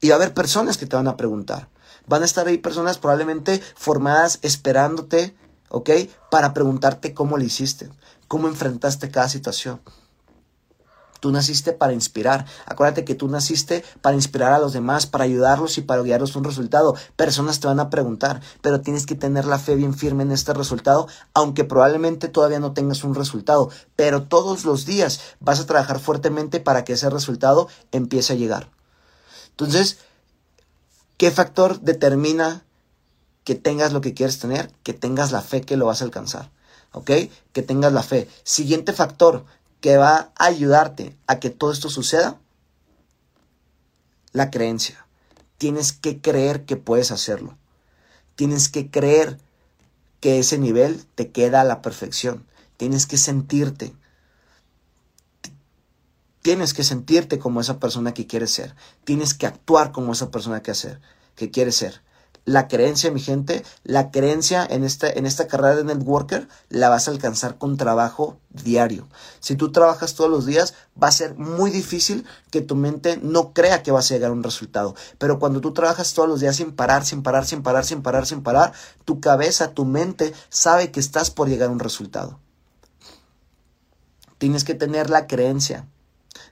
Y 0.00 0.08
va 0.08 0.14
a 0.14 0.16
haber 0.16 0.34
personas 0.34 0.78
que 0.78 0.86
te 0.86 0.96
van 0.96 1.08
a 1.08 1.16
preguntar. 1.16 1.68
Van 2.06 2.22
a 2.22 2.26
estar 2.26 2.46
ahí 2.46 2.58
personas 2.58 2.98
probablemente 2.98 3.60
formadas 3.74 4.38
esperándote, 4.42 5.34
¿ok? 5.70 5.90
Para 6.30 6.54
preguntarte 6.54 7.14
cómo 7.14 7.36
le 7.36 7.46
hiciste 7.46 7.90
cómo 8.28 8.46
enfrentaste 8.46 9.10
cada 9.10 9.28
situación. 9.28 9.80
Tú 11.20 11.32
naciste 11.32 11.72
para 11.72 11.92
inspirar. 11.92 12.46
Acuérdate 12.64 13.04
que 13.04 13.16
tú 13.16 13.26
naciste 13.26 13.82
para 14.02 14.14
inspirar 14.14 14.52
a 14.52 14.60
los 14.60 14.72
demás, 14.72 15.06
para 15.06 15.24
ayudarlos 15.24 15.76
y 15.76 15.80
para 15.80 16.02
guiarlos 16.02 16.36
a 16.36 16.38
un 16.38 16.44
resultado. 16.44 16.94
Personas 17.16 17.58
te 17.58 17.66
van 17.66 17.80
a 17.80 17.90
preguntar, 17.90 18.40
pero 18.60 18.82
tienes 18.82 19.04
que 19.04 19.16
tener 19.16 19.44
la 19.44 19.58
fe 19.58 19.74
bien 19.74 19.94
firme 19.94 20.22
en 20.22 20.30
este 20.30 20.54
resultado, 20.54 21.08
aunque 21.34 21.64
probablemente 21.64 22.28
todavía 22.28 22.60
no 22.60 22.72
tengas 22.72 23.02
un 23.02 23.16
resultado. 23.16 23.68
Pero 23.96 24.28
todos 24.28 24.64
los 24.64 24.86
días 24.86 25.20
vas 25.40 25.58
a 25.58 25.66
trabajar 25.66 25.98
fuertemente 25.98 26.60
para 26.60 26.84
que 26.84 26.92
ese 26.92 27.10
resultado 27.10 27.66
empiece 27.90 28.34
a 28.34 28.36
llegar. 28.36 28.70
Entonces, 29.50 29.98
¿qué 31.16 31.32
factor 31.32 31.80
determina 31.80 32.62
que 33.48 33.54
tengas 33.54 33.94
lo 33.94 34.02
que 34.02 34.12
quieres 34.12 34.38
tener? 34.38 34.70
Que 34.82 34.92
tengas 34.92 35.32
la 35.32 35.40
fe 35.40 35.62
que 35.62 35.78
lo 35.78 35.86
vas 35.86 36.02
a 36.02 36.04
alcanzar. 36.04 36.50
¿ok? 36.92 37.10
Que 37.54 37.62
tengas 37.62 37.94
la 37.94 38.02
fe. 38.02 38.28
Siguiente 38.44 38.92
factor 38.92 39.46
que 39.80 39.96
va 39.96 40.32
a 40.36 40.44
ayudarte 40.44 41.16
a 41.26 41.40
que 41.40 41.48
todo 41.48 41.72
esto 41.72 41.88
suceda, 41.88 42.38
la 44.32 44.50
creencia. 44.50 45.06
Tienes 45.56 45.94
que 45.94 46.20
creer 46.20 46.66
que 46.66 46.76
puedes 46.76 47.10
hacerlo. 47.10 47.56
Tienes 48.36 48.68
que 48.68 48.90
creer 48.90 49.38
que 50.20 50.38
ese 50.38 50.58
nivel 50.58 51.06
te 51.14 51.30
queda 51.30 51.62
a 51.62 51.64
la 51.64 51.80
perfección. 51.80 52.44
Tienes 52.76 53.06
que 53.06 53.16
sentirte. 53.16 53.94
Tienes 56.42 56.74
que 56.74 56.84
sentirte 56.84 57.38
como 57.38 57.62
esa 57.62 57.80
persona 57.80 58.12
que 58.12 58.26
quieres 58.26 58.50
ser. 58.50 58.74
Tienes 59.04 59.32
que 59.32 59.46
actuar 59.46 59.90
como 59.90 60.12
esa 60.12 60.30
persona 60.30 60.62
que, 60.62 60.70
hacer, 60.70 61.00
que 61.34 61.50
quieres 61.50 61.76
ser 61.76 62.06
la 62.48 62.66
creencia, 62.66 63.10
mi 63.10 63.20
gente, 63.20 63.62
la 63.84 64.10
creencia 64.10 64.66
en 64.68 64.82
esta, 64.82 65.10
en 65.10 65.26
esta 65.26 65.46
carrera 65.46 65.76
de 65.76 65.84
networker 65.84 66.48
la 66.70 66.88
vas 66.88 67.06
a 67.06 67.10
alcanzar 67.10 67.58
con 67.58 67.76
trabajo 67.76 68.38
diario. 68.48 69.06
Si 69.38 69.54
tú 69.54 69.70
trabajas 69.70 70.14
todos 70.14 70.30
los 70.30 70.46
días, 70.46 70.72
va 71.00 71.08
a 71.08 71.12
ser 71.12 71.34
muy 71.34 71.70
difícil 71.70 72.24
que 72.50 72.62
tu 72.62 72.74
mente 72.74 73.18
no 73.22 73.52
crea 73.52 73.82
que 73.82 73.90
vas 73.90 74.10
a 74.10 74.14
llegar 74.14 74.30
a 74.30 74.32
un 74.32 74.42
resultado. 74.42 74.94
Pero 75.18 75.38
cuando 75.38 75.60
tú 75.60 75.74
trabajas 75.74 76.14
todos 76.14 76.26
los 76.26 76.40
días 76.40 76.56
sin 76.56 76.72
parar, 76.72 77.04
sin 77.04 77.22
parar, 77.22 77.44
sin 77.44 77.62
parar, 77.62 77.84
sin 77.84 78.00
parar, 78.02 78.26
sin 78.26 78.42
parar, 78.42 78.72
tu 79.04 79.20
cabeza, 79.20 79.74
tu 79.74 79.84
mente 79.84 80.32
sabe 80.48 80.90
que 80.90 81.00
estás 81.00 81.30
por 81.30 81.50
llegar 81.50 81.68
a 81.68 81.72
un 81.72 81.80
resultado. 81.80 82.40
Tienes 84.38 84.64
que 84.64 84.74
tener 84.74 85.10
la 85.10 85.26
creencia 85.26 85.86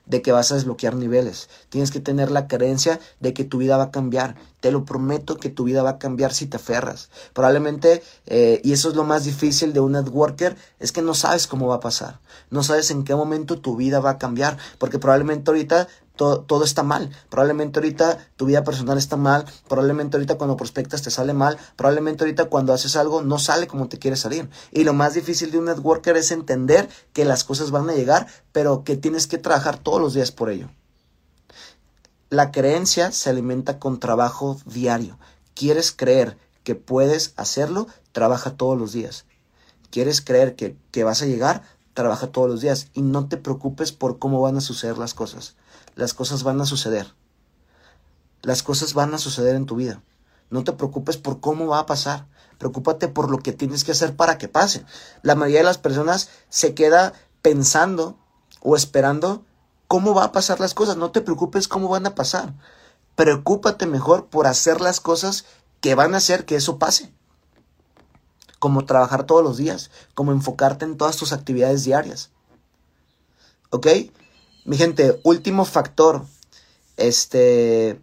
de 0.07 0.21
que 0.21 0.31
vas 0.31 0.51
a 0.51 0.55
desbloquear 0.55 0.95
niveles. 0.95 1.49
Tienes 1.69 1.91
que 1.91 1.99
tener 1.99 2.31
la 2.31 2.47
creencia 2.47 2.99
de 3.19 3.33
que 3.33 3.43
tu 3.43 3.59
vida 3.59 3.77
va 3.77 3.85
a 3.85 3.91
cambiar. 3.91 4.35
Te 4.59 4.71
lo 4.71 4.85
prometo 4.85 5.37
que 5.37 5.49
tu 5.49 5.65
vida 5.65 5.83
va 5.83 5.91
a 5.91 5.99
cambiar 5.99 6.33
si 6.33 6.47
te 6.47 6.57
aferras. 6.57 7.09
Probablemente, 7.33 8.01
eh, 8.25 8.61
y 8.63 8.73
eso 8.73 8.89
es 8.89 8.95
lo 8.95 9.03
más 9.03 9.25
difícil 9.25 9.73
de 9.73 9.79
un 9.79 9.91
networker, 9.91 10.57
es 10.79 10.91
que 10.91 11.01
no 11.01 11.13
sabes 11.13 11.47
cómo 11.47 11.67
va 11.67 11.75
a 11.75 11.79
pasar. 11.79 12.19
No 12.49 12.63
sabes 12.63 12.89
en 12.89 13.03
qué 13.03 13.13
momento 13.15 13.59
tu 13.59 13.75
vida 13.75 13.99
va 13.99 14.11
a 14.11 14.17
cambiar. 14.17 14.57
Porque 14.79 14.99
probablemente 14.99 15.51
ahorita 15.51 15.87
todo, 16.17 16.63
está 16.63 16.83
mal. 16.83 17.09
Probablemente 17.29 17.79
ahorita 17.79 18.17
tu 18.35 18.45
vida 18.45 18.63
personal 18.63 18.97
está 18.97 19.15
mal, 19.15 19.45
probablemente 19.69 20.17
ahorita 20.17 20.37
cuando 20.37 20.57
prospectas 20.57 21.01
te 21.01 21.11
sale 21.11 21.33
mal, 21.33 21.57
probablemente 21.75 22.23
ahorita 22.23 22.45
cuando 22.45 22.73
haces 22.73 22.95
algo 22.95 23.21
no 23.21 23.39
sale 23.39 23.67
como 23.67 23.87
te 23.87 23.99
quiere 23.99 24.17
salir. 24.17 24.49
Y 24.71 24.83
lo 24.83 24.93
más 24.93 25.13
difícil 25.13 25.51
de 25.51 25.59
un 25.59 25.65
networker 25.65 26.17
es 26.17 26.31
entender 26.31 26.89
que 27.13 27.23
las 27.23 27.43
cosas 27.43 27.71
van 27.71 27.89
a 27.89 27.93
llegar, 27.93 28.27
pero 28.51 28.83
que 28.83 28.97
tienes 28.97 29.27
que 29.27 29.37
trabajar 29.37 29.77
todos 29.77 30.01
los 30.01 30.13
días 30.13 30.31
por 30.31 30.49
ello. 30.49 30.69
La 32.29 32.51
creencia 32.51 33.11
se 33.11 33.29
alimenta 33.29 33.79
con 33.79 33.99
trabajo 33.99 34.57
diario. 34.65 35.17
¿Quieres 35.53 35.93
creer 35.93 36.37
que 36.63 36.75
puedes 36.75 37.33
hacerlo? 37.37 37.87
Trabaja 38.11 38.51
todos 38.51 38.77
los 38.77 38.91
días. 38.91 39.25
¿Quieres 39.91 40.19
creer 40.19 40.55
que, 40.55 40.75
que 40.91 41.05
vas 41.05 41.21
a 41.21 41.25
llegar? 41.25 41.63
Trabaja 41.93 42.27
todos 42.27 42.49
los 42.49 42.59
días 42.59 42.89
y 42.93 43.01
no 43.01 43.29
te 43.29 43.37
preocupes 43.37 43.93
por 43.93 44.19
cómo 44.19 44.41
van 44.41 44.57
a 44.57 44.61
suceder 44.61 44.97
las 44.97 45.13
cosas 45.13 45.55
las 45.97 46.13
cosas 46.13 46.43
van 46.43 46.61
a 46.61 46.65
suceder. 46.65 47.13
Las 48.43 48.63
cosas 48.63 48.93
van 48.93 49.13
a 49.13 49.17
suceder 49.17 49.55
en 49.55 49.65
tu 49.65 49.75
vida. 49.75 50.01
No 50.51 50.63
te 50.63 50.71
preocupes 50.71 51.17
por 51.17 51.41
cómo 51.41 51.65
va 51.67 51.79
a 51.79 51.85
pasar. 51.87 52.27
Preocúpate 52.59 53.07
por 53.07 53.29
lo 53.31 53.39
que 53.39 53.51
tienes 53.51 53.83
que 53.83 53.91
hacer 53.91 54.15
para 54.15 54.37
que 54.37 54.47
pase. 54.47 54.85
La 55.23 55.35
mayoría 55.35 55.59
de 55.59 55.65
las 55.65 55.79
personas 55.79 56.29
se 56.49 56.75
queda 56.75 57.13
pensando 57.41 58.15
o 58.61 58.75
esperando 58.75 59.43
cómo 59.87 60.13
va 60.13 60.25
a 60.25 60.31
pasar 60.31 60.59
las 60.59 60.75
cosas. 60.75 60.97
No 60.97 61.11
te 61.11 61.21
preocupes 61.21 61.67
cómo 61.67 61.89
van 61.89 62.05
a 62.05 62.15
pasar. 62.15 62.53
Preocúpate 63.15 63.87
mejor 63.87 64.27
por 64.27 64.45
hacer 64.45 64.81
las 64.81 64.99
cosas 64.99 65.45
que 65.81 65.95
van 65.95 66.13
a 66.13 66.17
hacer 66.17 66.45
que 66.45 66.55
eso 66.55 66.77
pase. 66.77 67.11
Como 68.59 68.85
trabajar 68.85 69.25
todos 69.25 69.43
los 69.43 69.57
días, 69.57 69.89
como 70.13 70.31
enfocarte 70.31 70.85
en 70.85 70.95
todas 70.95 71.17
tus 71.17 71.33
actividades 71.33 71.83
diarias. 71.83 72.29
¿Ok? 73.71 73.87
Mi 74.67 74.75
gente, 74.75 75.17
último 75.23 75.63
factor 75.63 76.25
este, 76.97 78.01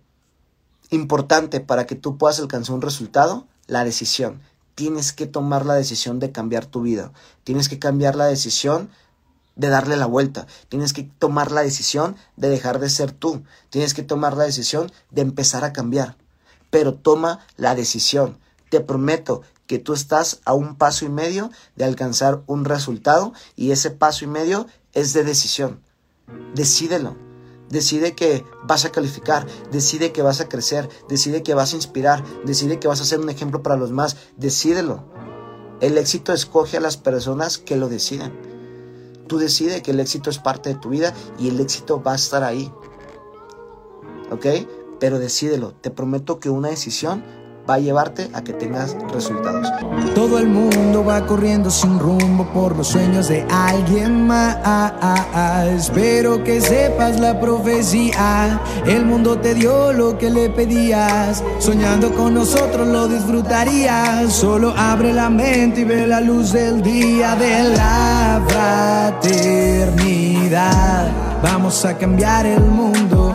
importante 0.89 1.61
para 1.61 1.87
que 1.87 1.95
tú 1.95 2.17
puedas 2.17 2.41
alcanzar 2.41 2.75
un 2.75 2.81
resultado, 2.81 3.47
la 3.67 3.85
decisión. 3.85 4.41
Tienes 4.75 5.13
que 5.13 5.27
tomar 5.27 5.67
la 5.67 5.75
decisión 5.75 6.21
de 6.21 6.33
cambiar 6.33 6.65
tu 6.65 6.81
vida. 6.81 7.13
Tienes 7.45 7.69
que 7.69 7.79
cambiar 7.79 8.17
la 8.17 8.25
decisión 8.25 8.89
de 9.57 9.69
darle 9.69 9.99
la 9.99 10.07
vuelta. 10.07 10.47
Tienes 10.71 10.95
que 10.95 11.03
tomar 11.03 11.53
la 11.53 11.61
decisión 11.61 12.17
de 12.39 12.49
dejar 12.49 12.79
de 12.79 12.89
ser 12.89 13.13
tú. 13.13 13.43
Tienes 13.69 13.93
que 13.93 14.03
tomar 14.03 14.35
la 14.35 14.45
decisión 14.45 14.91
de 15.11 15.21
empezar 15.21 15.65
a 15.65 15.75
cambiar. 15.75 16.17
Pero 16.71 16.95
toma 16.95 17.41
la 17.59 17.75
decisión. 17.75 18.39
Te 18.71 18.81
prometo 18.81 19.43
que 19.67 19.79
tú 19.79 19.93
estás 19.93 20.41
a 20.47 20.55
un 20.55 20.77
paso 20.77 21.05
y 21.05 21.11
medio 21.11 21.51
de 21.77 21.85
alcanzar 21.85 22.41
un 22.47 22.65
resultado 22.65 23.35
y 23.55 23.73
ese 23.73 23.91
paso 23.91 24.25
y 24.25 24.29
medio 24.29 24.67
es 24.95 25.13
de 25.13 25.25
decisión. 25.25 25.85
Decídelo. 26.55 27.17
Decide 27.69 28.15
que 28.15 28.45
vas 28.65 28.85
a 28.85 28.93
calificar, 28.93 29.47
decide 29.73 30.13
que 30.13 30.23
vas 30.23 30.41
a 30.41 30.49
crecer, 30.49 30.89
decide 31.09 31.43
que 31.43 31.55
vas 31.55 31.73
a 31.73 31.77
inspirar, 31.77 32.23
decide 32.45 32.79
que 32.79 32.89
vas 32.89 33.01
a 33.01 33.05
ser 33.05 33.21
un 33.21 33.31
ejemplo 33.31 33.63
para 33.63 33.77
los 33.77 33.91
más, 33.91 34.17
decídelo. 34.37 35.05
El 35.81 35.99
éxito 35.99 36.33
escoge 36.33 36.77
a 36.77 36.81
las 36.81 36.97
personas 36.97 37.59
que 37.59 37.77
lo 37.77 37.89
deciden. 37.89 38.33
Tú 39.27 39.39
decides 39.39 39.83
que 39.83 39.91
el 39.91 40.01
éxito 40.01 40.31
es 40.31 40.39
parte 40.39 40.69
de 40.69 40.75
tu 40.77 40.91
vida 40.91 41.15
y 41.39 41.49
el 41.49 41.59
éxito 41.59 42.03
va 42.03 42.13
a 42.13 42.17
estar 42.17 42.45
ahí. 42.45 42.71
¿Ok? 44.31 44.47
Pero 45.01 45.19
decídelo. 45.19 45.73
Te 45.73 45.91
prometo 45.91 46.39
que 46.39 46.51
una 46.51 46.69
decisión 46.69 47.25
va 47.69 47.75
a 47.75 47.79
llevarte 47.79 48.31
a 48.33 48.43
que 48.43 48.53
tengas 48.53 48.97
resultados. 49.13 49.69
Todo 50.15 50.39
el 50.39 50.49
mundo 50.49 51.05
va 51.05 51.27
corriendo 51.27 51.71
sin 51.71 51.99
rumbo 51.99 52.47
por 52.53 52.77
los 52.77 52.89
sueños 52.89 53.29
de 53.29 53.47
alguien 53.51 54.27
más. 54.27 54.57
Espero 55.69 56.45
que 56.45 56.61
sepas 56.61 57.19
la 57.21 57.41
profecía. 57.41 58.61
El 58.87 59.07
mundo 59.07 59.39
te 59.39 59.55
dio 59.55 59.93
lo 59.93 60.19
que 60.19 60.31
le 60.31 60.51
pedías. 60.51 61.43
Soñando 61.59 62.13
con 62.15 62.35
nosotros 62.35 62.87
lo 62.87 63.09
disfrutarías. 63.09 64.33
Solo 64.33 64.75
abre 64.77 65.13
la 65.13 65.31
mente 65.31 65.81
y 65.81 65.85
ve 65.85 66.07
la 66.07 66.21
luz 66.21 66.53
del 66.53 66.83
día 66.83 67.35
de 67.37 67.71
la 67.71 68.43
fraternidad. 69.21 71.11
Vamos 71.43 71.85
a 71.85 71.97
cambiar 71.97 72.47
el 72.47 72.63
mundo. 72.63 73.35